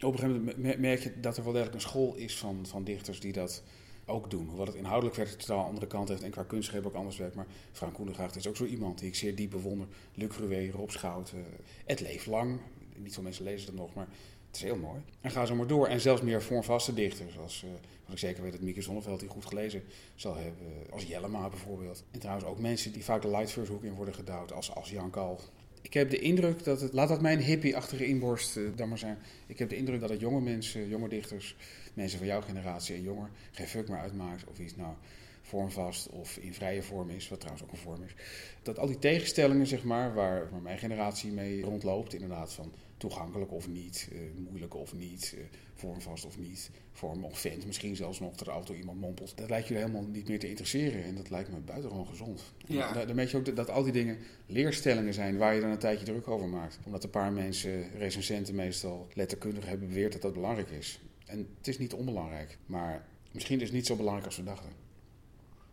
Op 0.00 0.12
een 0.12 0.18
gegeven 0.18 0.38
moment 0.38 0.56
me- 0.56 0.76
merk 0.78 1.02
je 1.02 1.20
dat 1.20 1.36
er 1.36 1.42
wel 1.44 1.52
degelijk 1.52 1.74
een 1.76 1.80
school 1.82 2.14
is 2.14 2.36
van, 2.36 2.66
van 2.66 2.84
dichters 2.84 3.20
die 3.20 3.32
dat 3.32 3.62
ook 4.06 4.30
doen. 4.30 4.46
Hoewel 4.46 4.66
het 4.66 4.74
inhoudelijk 4.74 5.16
een 5.16 5.36
totaal 5.36 5.64
andere 5.64 5.86
kant 5.86 6.08
heeft 6.08 6.22
en 6.22 6.30
qua 6.30 6.42
kunstgreep 6.42 6.86
ook 6.86 6.94
anders 6.94 7.16
werkt. 7.16 7.34
Maar 7.34 7.46
Frank 7.72 7.94
Koenegracht 7.94 8.36
is 8.36 8.46
ook 8.46 8.56
zo 8.56 8.64
iemand 8.64 8.98
die 8.98 9.08
ik 9.08 9.14
zeer 9.14 9.34
diep 9.34 9.50
bewonder. 9.50 9.86
Luc 10.14 10.36
Roué, 10.36 10.70
Rob 10.70 10.90
Schouten. 10.90 11.44
Het 11.84 12.00
leeft 12.00 12.26
lang. 12.26 12.60
Niet 12.96 13.14
veel 13.14 13.22
mensen 13.22 13.44
lezen 13.44 13.66
het 13.66 13.76
nog, 13.76 13.94
maar 13.94 14.08
het 14.46 14.56
is 14.56 14.62
heel 14.62 14.76
mooi. 14.76 15.00
En 15.20 15.30
ga 15.30 15.46
zo 15.46 15.54
maar 15.54 15.66
door. 15.66 15.86
En 15.86 16.00
zelfs 16.00 16.22
meer 16.22 16.42
vormvaste 16.42 16.94
dichters. 16.94 17.34
Zoals 17.34 17.62
eh, 17.64 17.70
wat 18.04 18.12
ik 18.12 18.18
zeker 18.18 18.42
weet 18.42 18.52
dat 18.52 18.60
Mieke 18.60 18.82
Zonneveld 18.82 19.20
die 19.20 19.28
goed 19.28 19.44
gelezen 19.44 19.82
zal 20.14 20.34
hebben. 20.34 20.66
Als 20.90 21.04
Jellema 21.04 21.48
bijvoorbeeld. 21.48 22.04
En 22.10 22.20
trouwens 22.20 22.46
ook 22.46 22.58
mensen 22.58 22.92
die 22.92 23.04
vaak 23.04 23.22
de 23.22 23.28
lightverse 23.28 23.72
hoek 23.72 23.84
in 23.84 23.94
worden 23.94 24.14
gedouwd. 24.14 24.52
Als, 24.52 24.74
als 24.74 24.90
Jan 24.90 25.10
Kal. 25.10 25.40
Ik 25.82 25.94
heb 25.94 26.10
de 26.10 26.18
indruk 26.18 26.64
dat 26.64 26.80
het, 26.80 26.92
laat 26.92 27.08
dat 27.08 27.20
mijn 27.20 27.38
hippie-achtige 27.38 28.06
inborst 28.06 28.56
eh, 28.56 28.62
dan 28.76 28.88
maar 28.88 28.98
zijn. 28.98 29.18
Ik 29.46 29.58
heb 29.58 29.68
de 29.68 29.76
indruk 29.76 30.00
dat 30.00 30.10
het 30.10 30.20
jonge 30.20 30.40
mensen, 30.40 30.88
jonge 30.88 31.08
dichters, 31.08 31.56
mensen 31.94 32.18
van 32.18 32.26
jouw 32.26 32.40
generatie 32.40 32.94
en 32.94 33.02
jonger, 33.02 33.30
geen 33.52 33.66
fuck 33.66 33.88
meer 33.88 33.98
uitmaakt 33.98 34.44
of 34.44 34.58
iets 34.58 34.76
nou 34.76 34.94
vormvast 35.42 36.08
of 36.08 36.36
in 36.36 36.54
vrije 36.54 36.82
vorm 36.82 37.10
is, 37.10 37.28
wat 37.28 37.40
trouwens 37.40 37.66
ook 37.66 37.72
een 37.72 37.78
vorm 37.78 38.02
is. 38.02 38.14
Dat 38.62 38.78
al 38.78 38.86
die 38.86 38.98
tegenstellingen, 38.98 39.66
zeg 39.66 39.84
maar, 39.84 40.14
waar, 40.14 40.50
waar 40.50 40.62
mijn 40.62 40.78
generatie 40.78 41.32
mee 41.32 41.62
rondloopt, 41.62 42.14
inderdaad 42.14 42.52
van 42.52 42.72
toegankelijk 42.96 43.52
of 43.52 43.68
niet, 43.68 44.08
eh, 44.12 44.18
moeilijk 44.48 44.74
of 44.74 44.94
niet, 44.94 45.34
eh, 45.36 45.44
vormvast 45.74 46.24
of 46.24 46.38
niet, 46.38 46.70
vorm 46.92 47.24
of 47.24 47.38
vent, 47.38 47.66
misschien 47.66 47.96
zelfs 47.96 48.20
nog 48.20 48.34
dat 48.34 48.46
de 48.46 48.52
auto 48.52 48.74
iemand 48.74 49.00
mompelt. 49.00 49.36
Dat 49.36 49.48
lijkt 49.48 49.68
jullie 49.68 49.82
helemaal 49.82 50.06
niet 50.08 50.28
meer 50.28 50.38
te 50.38 50.48
interesseren 50.48 51.04
en 51.04 51.14
dat 51.14 51.30
lijkt 51.30 51.50
me 51.50 51.58
buitengewoon 51.58 52.06
gezond. 52.06 52.42
Ja. 52.66 52.92
Dan, 52.92 53.06
dan 53.06 53.16
weet 53.16 53.30
je 53.30 53.36
ook 53.36 53.44
dat, 53.44 53.56
dat 53.56 53.70
al 53.70 53.82
die 53.82 53.92
dingen 53.92 54.18
leerstellingen 54.46 55.14
zijn 55.14 55.36
waar 55.36 55.54
je 55.54 55.60
dan 55.60 55.70
een 55.70 55.78
tijdje 55.78 56.04
druk 56.04 56.28
over 56.28 56.48
maakt. 56.48 56.78
Omdat 56.84 57.04
een 57.04 57.10
paar 57.10 57.32
mensen, 57.32 57.90
recensenten 57.98 58.54
meestal, 58.54 59.08
letterkundig 59.14 59.66
hebben 59.66 59.88
beweerd 59.88 60.12
dat 60.12 60.22
dat 60.22 60.32
belangrijk 60.32 60.70
is. 60.70 61.00
En 61.34 61.48
het 61.58 61.68
is 61.68 61.78
niet 61.78 61.92
onbelangrijk, 61.92 62.58
maar 62.66 63.06
misschien 63.30 63.60
is 63.60 63.66
het 63.66 63.72
niet 63.76 63.86
zo 63.86 63.96
belangrijk 63.96 64.26
als 64.26 64.36
we 64.36 64.42
dachten. 64.42 64.70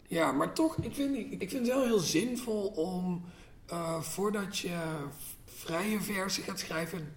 Ja, 0.08 0.32
maar 0.32 0.54
toch, 0.54 0.78
ik 0.78 0.95
vind, 0.95 1.15
ik 1.17 1.50
vind 1.50 1.52
het 1.52 1.67
wel 1.67 1.84
heel 1.84 2.00
zinvol 2.00 2.67
om 2.67 3.24
eh, 3.65 4.02
voordat 4.02 4.58
je 4.58 5.08
vrije 5.45 6.02
versen 6.02 6.43
gaat 6.43 6.60
schrijven, 6.60 7.15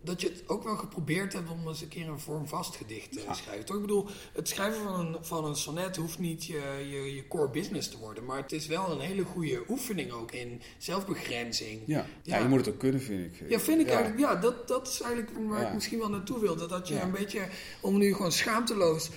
dat 0.00 0.20
je 0.20 0.28
het 0.28 0.42
ook 0.46 0.64
wel 0.64 0.76
geprobeerd 0.76 1.32
hebt 1.32 1.50
om 1.50 1.68
eens 1.68 1.80
een 1.80 1.88
keer 1.88 2.08
een 2.08 2.20
vormvast 2.20 2.76
gedicht 2.76 3.12
te 3.12 3.20
schrijven. 3.30 3.64
Toch? 3.64 3.76
Ik 3.76 3.82
bedoel, 3.82 4.06
het 4.32 4.48
schrijven 4.48 4.82
van 4.82 5.00
een, 5.00 5.16
van 5.20 5.44
een 5.44 5.56
sonnet 5.56 5.96
hoeft 5.96 6.18
niet 6.18 6.44
je, 6.44 6.86
je, 6.90 7.14
je 7.14 7.28
core 7.28 7.50
business 7.50 7.88
te 7.88 7.98
worden. 7.98 8.24
Maar 8.24 8.36
het 8.36 8.52
is 8.52 8.66
wel 8.66 8.90
een 8.90 9.00
hele 9.00 9.24
goede 9.24 9.62
oefening 9.68 10.12
ook 10.12 10.32
in 10.32 10.62
zelfbegrenzing. 10.78 11.82
Ja, 11.86 12.06
ja. 12.22 12.38
je 12.38 12.48
moet 12.48 12.58
het 12.58 12.74
ook 12.74 12.78
kunnen, 12.78 13.00
vind 13.00 13.24
ik. 13.24 13.50
Ja, 13.50 13.60
vind 13.60 13.80
ik 13.80 13.88
eigenlijk. 13.88 14.18
Ja, 14.18 14.34
dat, 14.34 14.68
dat 14.68 14.88
is 14.88 15.00
eigenlijk 15.00 15.48
waar 15.48 15.66
ik 15.66 15.74
misschien 15.74 15.98
wel 15.98 16.10
naartoe 16.10 16.40
wilde. 16.40 16.66
Dat 16.66 16.88
je 16.88 17.00
een 17.00 17.10
beetje, 17.10 17.48
om 17.80 17.98
nu 17.98 18.14
gewoon 18.14 18.32
schaamteloos 18.32 19.10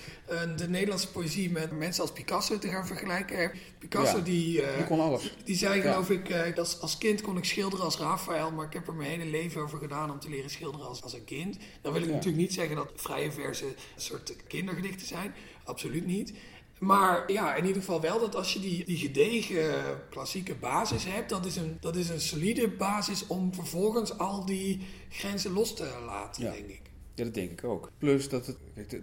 de 0.56 0.68
Nederlandse 0.68 1.10
poëzie 1.10 1.50
met 1.50 1.70
mensen 1.70 2.02
als 2.02 2.12
Picasso 2.12 2.58
te 2.58 2.68
gaan 2.68 2.86
vergelijken. 2.86 3.52
Picasso 3.78 4.22
die... 4.22 4.60
Uh, 4.60 4.76
die 4.76 4.86
kon 4.86 5.00
alles. 5.00 5.36
Die 5.44 5.56
zei 5.56 5.80
geloof 5.80 6.10
ik, 6.10 6.28
uh, 6.28 6.54
dat 6.54 6.78
als 6.80 6.98
kind 6.98 7.20
kon 7.20 7.36
ik 7.36 7.44
schilderen 7.44 7.84
als 7.84 7.96
Raphaël. 7.96 8.50
Maar 8.50 8.66
ik 8.66 8.72
heb 8.72 8.86
er 8.86 8.94
mijn 8.94 9.10
hele 9.10 9.30
leven 9.30 9.62
over 9.62 9.78
gedaan 9.78 10.10
om 10.10 10.18
te 10.18 10.28
leren 10.28 10.50
schilderen 10.50 10.86
als, 10.86 11.02
als 11.02 11.12
een 11.12 11.24
kind. 11.24 11.56
Dan 11.80 11.92
wil 11.92 12.02
ik 12.02 12.08
natuurlijk 12.08 12.36
niet 12.36 12.52
zeggen 12.52 12.76
dat 12.76 12.90
vrije 12.94 13.32
versen 13.32 13.66
een 13.66 13.74
soort 13.96 14.36
kindergedichten 14.46 15.06
zijn. 15.06 15.34
Absoluut 15.64 16.06
niet. 16.06 16.32
Maar 16.78 17.32
ja, 17.32 17.54
in 17.54 17.64
ieder 17.64 17.80
geval 17.82 18.00
wel 18.00 18.20
dat 18.20 18.34
als 18.34 18.52
je 18.52 18.60
die, 18.60 18.84
die 18.84 18.96
gedegen 18.96 19.84
klassieke 20.10 20.54
basis 20.54 21.04
hebt, 21.04 21.28
dat 21.28 21.46
is, 21.46 21.56
een, 21.56 21.76
dat 21.80 21.96
is 21.96 22.08
een 22.08 22.20
solide 22.20 22.68
basis 22.68 23.26
om 23.26 23.54
vervolgens 23.54 24.18
al 24.18 24.44
die 24.46 24.86
grenzen 25.08 25.52
los 25.52 25.76
te 25.76 26.02
laten, 26.06 26.42
denk 26.42 26.68
ik. 26.68 26.80
Ja, 27.14 27.24
dat 27.24 27.34
denk 27.34 27.50
ik 27.50 27.64
ook. 27.64 27.90
Plus 27.98 28.28
dat 28.28 28.46
het. 28.46 28.56
Kijk, 28.74 29.02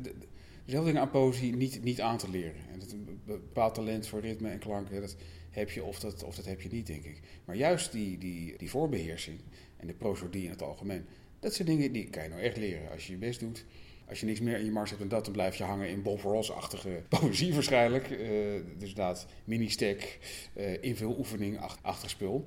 dezelfde 0.69 0.91
dingen 0.91 1.07
aan 1.07 1.21
poëzie 1.21 1.55
niet, 1.55 1.83
niet 1.83 2.01
aan 2.01 2.17
te 2.17 2.29
leren. 2.29 2.61
En 2.71 2.79
dat 2.79 2.91
een 2.91 3.21
bepaald 3.25 3.73
talent 3.73 4.07
voor 4.07 4.19
ritme 4.19 4.49
en 4.49 4.59
klanken, 4.59 5.01
dat 5.01 5.15
heb 5.49 5.69
je 5.69 5.83
of 5.83 5.99
dat, 5.99 6.23
of 6.23 6.35
dat 6.35 6.45
heb 6.45 6.61
je 6.61 6.69
niet, 6.71 6.87
denk 6.87 7.03
ik. 7.03 7.19
Maar 7.45 7.55
juist 7.55 7.91
die, 7.91 8.17
die, 8.17 8.57
die 8.57 8.69
voorbeheersing 8.69 9.39
en 9.77 9.87
de 9.87 9.93
prosodie 9.93 10.43
in 10.43 10.49
het 10.49 10.61
algemeen, 10.61 11.05
dat 11.39 11.53
zijn 11.53 11.67
dingen 11.67 11.91
die 11.91 12.09
kan 12.09 12.23
je 12.23 12.29
nou 12.29 12.41
echt 12.41 12.57
leren 12.57 12.91
als 12.91 13.05
je 13.07 13.11
je 13.11 13.17
best 13.17 13.39
doet. 13.39 13.65
Als 14.09 14.19
je 14.19 14.25
niks 14.25 14.39
meer 14.39 14.57
in 14.57 14.65
je 14.65 14.71
mars 14.71 14.89
hebt 14.89 15.01
dan 15.01 15.09
dat, 15.09 15.23
dan 15.23 15.33
blijf 15.33 15.55
je 15.55 15.63
hangen 15.63 15.89
in 15.89 16.01
Bob 16.01 16.21
Ross-achtige 16.21 17.03
poëzie 17.19 17.53
waarschijnlijk. 17.53 18.09
Uh, 18.09 18.19
dus 18.19 18.89
inderdaad, 18.89 19.27
mini-stack, 19.43 20.17
uh, 20.57 20.83
invul 20.83 21.17
oefening, 21.17 21.59
achtig 21.81 22.09
spul. 22.09 22.45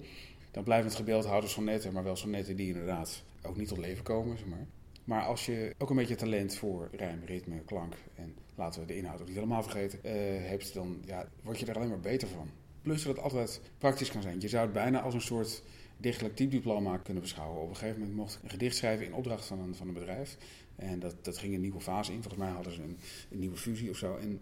Dan 0.50 0.64
blijven 0.64 0.87
het 0.87 0.96
gebeeld 0.96 1.24
houden 1.24 1.50
sonnetten, 1.50 1.92
maar 1.92 2.04
wel 2.04 2.16
sonnetten 2.16 2.56
die 2.56 2.66
inderdaad 2.66 3.22
ook 3.42 3.56
niet 3.56 3.68
tot 3.68 3.78
leven 3.78 4.04
komen. 4.04 4.38
Zeg 4.38 4.46
maar. 4.46 4.66
Maar 5.04 5.22
als 5.22 5.46
je 5.46 5.74
ook 5.78 5.90
een 5.90 5.96
beetje 5.96 6.14
talent 6.14 6.56
voor 6.56 6.88
rijm, 6.92 7.22
ritme, 7.24 7.60
klank 7.64 7.94
en 8.14 8.34
laten 8.54 8.80
we 8.80 8.86
de 8.86 8.96
inhoud 8.96 9.20
ook 9.20 9.26
niet 9.26 9.36
helemaal 9.36 9.62
vergeten, 9.62 9.98
uh, 10.04 10.12
hebt, 10.48 10.74
dan 10.74 11.02
ja, 11.06 11.28
word 11.42 11.58
je 11.58 11.66
er 11.66 11.76
alleen 11.76 11.88
maar 11.88 12.00
beter 12.00 12.28
van. 12.28 12.50
Plus 12.82 13.02
dat 13.02 13.14
het 13.16 13.24
altijd 13.24 13.60
praktisch 13.78 14.10
kan 14.10 14.22
zijn. 14.22 14.40
Je 14.40 14.48
zou 14.48 14.64
het 14.64 14.72
bijna 14.72 15.00
als 15.00 15.14
een 15.14 15.20
soort 15.20 15.62
dichtelijk 15.96 16.36
typediploma 16.36 16.96
kunnen 16.96 17.22
beschouwen. 17.22 17.62
Op 17.62 17.68
een 17.68 17.76
gegeven 17.76 18.00
moment 18.00 18.16
mocht 18.16 18.34
ik 18.34 18.42
een 18.42 18.50
gedicht 18.50 18.76
schrijven 18.76 19.06
in 19.06 19.14
opdracht 19.14 19.44
van 19.44 19.58
een, 19.58 19.74
van 19.74 19.88
een 19.88 19.94
bedrijf. 19.94 20.36
En 20.76 20.98
dat, 20.98 21.24
dat 21.24 21.38
ging 21.38 21.54
een 21.54 21.60
nieuwe 21.60 21.80
fase 21.80 22.12
in. 22.12 22.22
Volgens 22.22 22.42
mij 22.42 22.52
hadden 22.52 22.72
ze 22.72 22.82
een, 22.82 22.98
een 23.30 23.38
nieuwe 23.38 23.56
fusie 23.56 23.90
of 23.90 23.96
zo. 23.96 24.16
En 24.16 24.40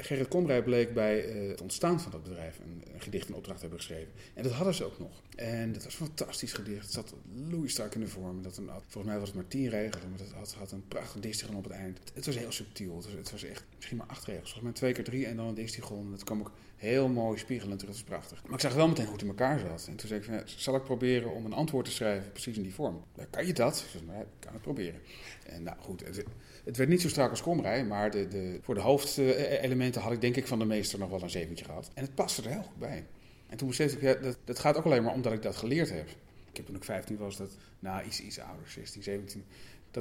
Gerrit 0.00 0.28
Komrij 0.28 0.62
bleek 0.62 0.94
bij 0.94 1.34
uh, 1.34 1.48
het 1.50 1.60
ontstaan 1.60 2.00
van 2.00 2.10
dat 2.10 2.22
bedrijf 2.22 2.58
een, 2.58 3.00
gedicht 3.00 3.28
in 3.28 3.34
opdracht 3.34 3.60
hebben 3.60 3.78
geschreven. 3.78 4.12
En 4.34 4.42
dat 4.42 4.52
hadden 4.52 4.74
ze 4.74 4.84
ook 4.84 4.98
nog. 4.98 5.22
En 5.36 5.72
dat 5.72 5.84
was 5.84 5.92
een 5.92 6.06
fantastisch 6.06 6.52
gedicht. 6.52 6.82
Het 6.82 6.92
zat 6.92 7.14
loeistrak 7.48 7.94
in 7.94 8.00
de 8.00 8.08
vorm. 8.08 8.42
Dat 8.42 8.56
een, 8.56 8.70
volgens 8.80 9.04
mij 9.04 9.18
was 9.18 9.28
het 9.28 9.36
maar 9.36 9.48
tien 9.48 9.68
regels, 9.68 10.02
maar 10.10 10.18
het 10.18 10.32
had, 10.32 10.52
had 10.52 10.72
een 10.72 10.88
prachtig 10.88 11.20
distigon 11.20 11.56
op 11.56 11.64
het 11.64 11.72
eind. 11.72 11.98
Het, 12.14 12.26
was 12.26 12.36
heel 12.36 12.52
subtiel. 12.52 13.02
Het 13.16 13.30
was, 13.30 13.44
echt 13.44 13.64
misschien 13.76 13.96
maar 13.96 14.06
acht 14.06 14.24
regels. 14.24 14.52
Volgens 14.52 14.64
mij 14.64 14.72
twee 14.72 14.92
keer 14.92 15.04
drie 15.04 15.26
en 15.26 15.36
dan 15.36 15.46
een 15.46 15.54
distigon. 15.54 16.10
Dat 16.10 16.24
kwam 16.24 16.40
ook 16.40 16.52
heel 16.78 17.08
mooi 17.08 17.38
spiegelend. 17.38 17.80
Dat 17.80 17.88
was 17.88 18.02
prachtig. 18.02 18.42
Maar 18.44 18.54
ik 18.54 18.60
zag 18.60 18.74
wel 18.74 18.88
meteen 18.88 19.04
hoe 19.04 19.12
het 19.12 19.22
in 19.22 19.28
elkaar 19.28 19.58
zat. 19.58 19.86
En 19.88 19.96
toen 19.96 20.08
zei 20.08 20.20
ik, 20.20 20.26
van, 20.26 20.42
zal 20.44 20.74
ik 20.74 20.84
proberen 20.84 21.32
om 21.32 21.44
een 21.44 21.52
antwoord 21.52 21.84
te 21.84 21.90
schrijven 21.90 22.32
precies 22.32 22.56
in 22.56 22.62
die 22.62 22.74
vorm? 22.74 23.04
Kan 23.30 23.46
je 23.46 23.52
dat? 23.52 23.76
Ik 23.76 24.00
zei, 24.00 24.20
ik 24.20 24.26
kan 24.38 24.52
het 24.52 24.62
proberen. 24.62 25.00
En 25.46 25.62
nou 25.62 25.76
goed, 25.80 26.04
het, 26.06 26.24
het 26.64 26.76
werd 26.76 26.88
niet 26.88 27.00
zo 27.00 27.08
strak 27.08 27.30
als 27.30 27.42
Komrij, 27.42 27.84
maar 27.84 28.10
de, 28.10 28.28
de, 28.28 28.58
voor 28.62 28.74
de 28.74 28.80
hoofdelementen 28.80 30.02
had 30.02 30.12
ik 30.12 30.20
denk 30.20 30.36
ik 30.36 30.46
van 30.46 30.58
de 30.58 30.64
meester 30.64 30.98
nog 30.98 31.10
wel 31.10 31.22
een 31.22 31.30
zeventje 31.30 31.64
gehad. 31.64 31.90
En 31.94 32.02
het 32.02 32.14
paste 32.14 32.42
er 32.42 32.50
heel 32.50 32.62
goed 32.62 32.78
bij. 32.78 33.06
En 33.46 33.56
toen 33.56 33.68
besefte 33.68 33.98
ik, 33.98 34.22
dat, 34.22 34.38
dat 34.44 34.58
gaat 34.58 34.76
ook 34.76 34.84
alleen 34.84 35.02
maar 35.02 35.14
omdat 35.14 35.32
ik 35.32 35.42
dat 35.42 35.56
geleerd 35.56 35.90
heb. 35.90 36.08
Ik 36.50 36.56
heb 36.56 36.66
toen 36.66 36.76
ik 36.76 36.84
15 36.84 37.16
was, 37.16 37.36
dat, 37.36 37.50
nou 37.78 38.06
iets, 38.06 38.20
iets 38.20 38.38
ouder, 38.38 38.68
16, 38.68 39.02
17, 39.02 39.44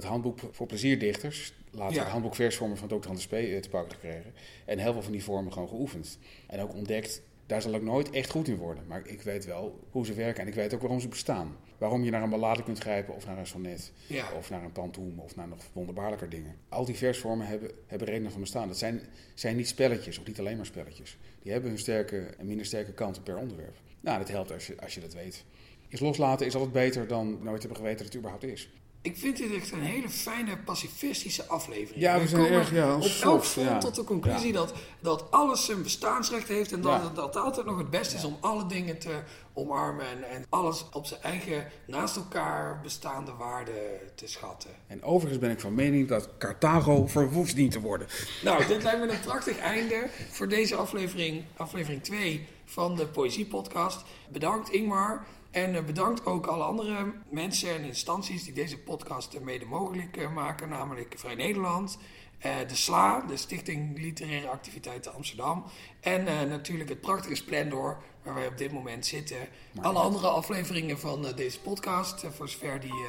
dat 0.01 0.10
handboek 0.10 0.39
voor 0.51 0.67
plezierdichters, 0.67 1.53
later 1.71 1.95
ja. 1.95 2.01
het 2.01 2.12
handboek 2.12 2.36
versvormen 2.36 2.77
van 2.77 2.88
Dr. 2.88 3.07
Hans 3.07 3.27
P. 3.27 3.33
Eh, 3.33 3.60
te 3.60 3.69
pakken 3.69 3.91
gekregen. 3.91 4.33
En 4.65 4.77
heel 4.77 4.93
veel 4.93 5.01
van 5.01 5.12
die 5.12 5.23
vormen 5.23 5.53
gewoon 5.53 5.67
geoefend. 5.67 6.19
En 6.47 6.62
ook 6.62 6.73
ontdekt, 6.73 7.21
daar 7.45 7.62
zal 7.62 7.73
ik 7.73 7.81
nooit 7.81 8.10
echt 8.10 8.31
goed 8.31 8.47
in 8.47 8.55
worden. 8.55 8.83
Maar 8.88 9.07
ik 9.07 9.21
weet 9.21 9.45
wel 9.45 9.79
hoe 9.91 10.05
ze 10.05 10.13
werken 10.13 10.41
en 10.41 10.47
ik 10.47 10.53
weet 10.53 10.73
ook 10.73 10.81
waarom 10.81 10.99
ze 10.99 11.07
bestaan. 11.07 11.55
Waarom 11.77 12.03
je 12.03 12.12
naar 12.12 12.23
een 12.23 12.29
ballade 12.29 12.63
kunt 12.63 12.79
grijpen 12.79 13.15
of 13.15 13.25
naar 13.25 13.38
een 13.38 13.47
sonnet. 13.47 13.91
Of 14.38 14.49
naar 14.49 14.63
een 14.63 14.71
pantoum 14.71 15.19
of 15.19 15.36
naar 15.36 15.47
nog 15.47 15.60
wonderbaarlijker 15.73 16.29
dingen. 16.29 16.55
Al 16.69 16.86
die 16.86 16.95
versvormen 16.95 17.47
hebben, 17.47 17.71
hebben 17.86 18.07
redenen 18.07 18.31
van 18.31 18.41
bestaan. 18.41 18.67
Dat 18.67 18.77
zijn, 18.77 19.01
zijn 19.33 19.55
niet 19.55 19.67
spelletjes 19.67 20.19
of 20.19 20.27
niet 20.27 20.39
alleen 20.39 20.57
maar 20.57 20.65
spelletjes. 20.65 21.17
Die 21.41 21.51
hebben 21.51 21.69
hun 21.69 21.79
sterke 21.79 22.19
en 22.38 22.45
minder 22.45 22.65
sterke 22.65 22.93
kanten 22.93 23.23
per 23.23 23.38
onderwerp. 23.38 23.75
Nou, 23.99 24.17
dat 24.17 24.29
helpt 24.29 24.51
als 24.51 24.67
je, 24.67 24.81
als 24.81 24.93
je 24.93 25.01
dat 25.01 25.13
weet. 25.13 25.43
Is 25.88 25.99
loslaten 25.99 26.45
is 26.45 26.55
altijd 26.55 26.73
beter 26.73 27.07
dan 27.07 27.43
nooit 27.43 27.60
hebben 27.60 27.77
geweten 27.77 27.97
dat 27.97 28.05
het 28.05 28.15
überhaupt 28.15 28.43
is. 28.43 28.69
Ik 29.01 29.17
vind 29.17 29.38
dit 29.38 29.53
echt 29.53 29.71
een 29.71 29.81
hele 29.81 30.10
fijne 30.10 30.57
pacifistische 30.57 31.45
aflevering. 31.45 32.01
Ja, 32.01 32.19
we 32.19 32.27
zijn 32.27 32.45
erg 32.45 32.71
ja, 32.71 32.95
op 32.95 33.12
elk 33.21 33.43
front 33.43 33.81
tot 33.81 33.95
de 33.95 34.03
conclusie 34.03 34.51
dat, 34.51 34.73
dat 34.99 35.31
alles 35.31 35.65
zijn 35.65 35.83
bestaansrecht 35.83 36.47
heeft 36.47 36.71
en 36.71 36.81
dat, 36.81 37.15
dat 37.15 37.25
het 37.25 37.43
altijd 37.43 37.65
nog 37.65 37.77
het 37.77 37.89
beste 37.89 38.15
is 38.15 38.23
om 38.23 38.38
alle 38.41 38.65
dingen 38.65 38.99
te 38.99 39.19
omarmen 39.53 40.05
en, 40.07 40.29
en 40.29 40.45
alles 40.49 40.86
op 40.91 41.05
zijn 41.05 41.21
eigen 41.21 41.67
naast 41.88 42.15
elkaar 42.15 42.79
bestaande 42.81 43.33
waarden 43.33 43.75
te 44.15 44.27
schatten. 44.27 44.69
En 44.88 45.03
overigens 45.03 45.39
ben 45.39 45.51
ik 45.51 45.60
van 45.60 45.75
mening 45.75 46.07
dat 46.07 46.29
Carthago 46.38 47.07
verwoest 47.07 47.55
dient 47.55 47.71
te 47.71 47.79
worden. 47.79 48.07
Nou, 48.43 48.65
dit 48.67 48.83
lijkt 48.83 48.99
me 48.99 49.12
een 49.12 49.19
prachtig 49.19 49.60
einde 49.60 50.10
voor 50.31 50.47
deze 50.47 50.75
aflevering, 50.75 51.43
aflevering 51.57 52.03
2 52.03 52.47
van 52.65 52.95
de 52.95 53.07
Poëzie 53.07 53.45
Podcast. 53.45 54.03
Bedankt 54.29 54.69
Ingmar. 54.69 55.25
En 55.58 55.76
eh, 55.76 55.84
bedankt 55.84 56.26
ook 56.26 56.46
alle 56.46 56.63
andere 56.63 57.13
mensen 57.30 57.70
en 57.70 57.84
instanties 57.84 58.43
die 58.43 58.54
deze 58.54 58.80
podcast 58.80 59.39
mede 59.39 59.65
mogelijk 59.65 60.17
eh, 60.17 60.34
maken, 60.34 60.70
namelijk 60.70 61.13
Vrij 61.17 61.36
Nederland, 61.36 61.98
eh, 62.39 62.56
de 62.67 62.76
SLA, 62.76 63.24
de 63.28 63.38
Stichting 63.38 64.00
Literaire 64.00 64.48
Activiteiten 64.48 65.13
Amsterdam, 65.13 65.65
en 66.00 66.24
natuurlijk 66.50 66.89
het 66.89 67.02
prachtige 67.02 67.36
Splendor, 67.36 67.98
waar 68.24 68.34
wij 68.34 68.48
op 68.48 68.58
dit 68.58 68.72
moment 68.72 69.06
zitten. 69.06 69.38
Alle 69.82 70.00
andere 70.00 70.28
afleveringen 70.28 71.00
van 71.00 71.26
deze 71.36 71.60
podcast, 71.60 72.26
voor 72.36 72.50
zover 72.50 72.80
die 72.80 73.06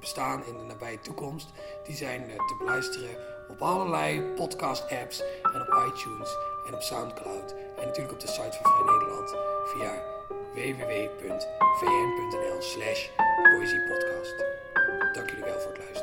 bestaan 0.00 0.46
in 0.46 0.56
de 0.56 0.64
nabije 0.64 1.00
toekomst, 1.00 1.52
die 1.86 1.96
zijn 1.96 2.26
te 2.26 2.56
beluisteren 2.58 3.16
op 3.48 3.62
allerlei 3.62 4.20
podcast-apps 4.20 5.22
en 5.42 5.60
op 5.60 5.92
iTunes 5.92 6.36
en 6.66 6.74
op 6.74 6.80
Soundcloud. 6.80 7.54
En 7.76 7.86
natuurlijk 7.86 8.12
op 8.12 8.20
de 8.20 8.28
site 8.28 8.58
van 8.62 8.72
Vrij 8.72 8.94
Nederland 8.94 9.34
via 9.64 10.14
www.vn.nl 10.54 12.10
slash 12.60 13.10
poëziepodcast. 13.42 14.44
Dank 15.12 15.30
jullie 15.30 15.44
wel 15.44 15.60
voor 15.60 15.72
het 15.72 15.78
luisteren. 15.78 15.93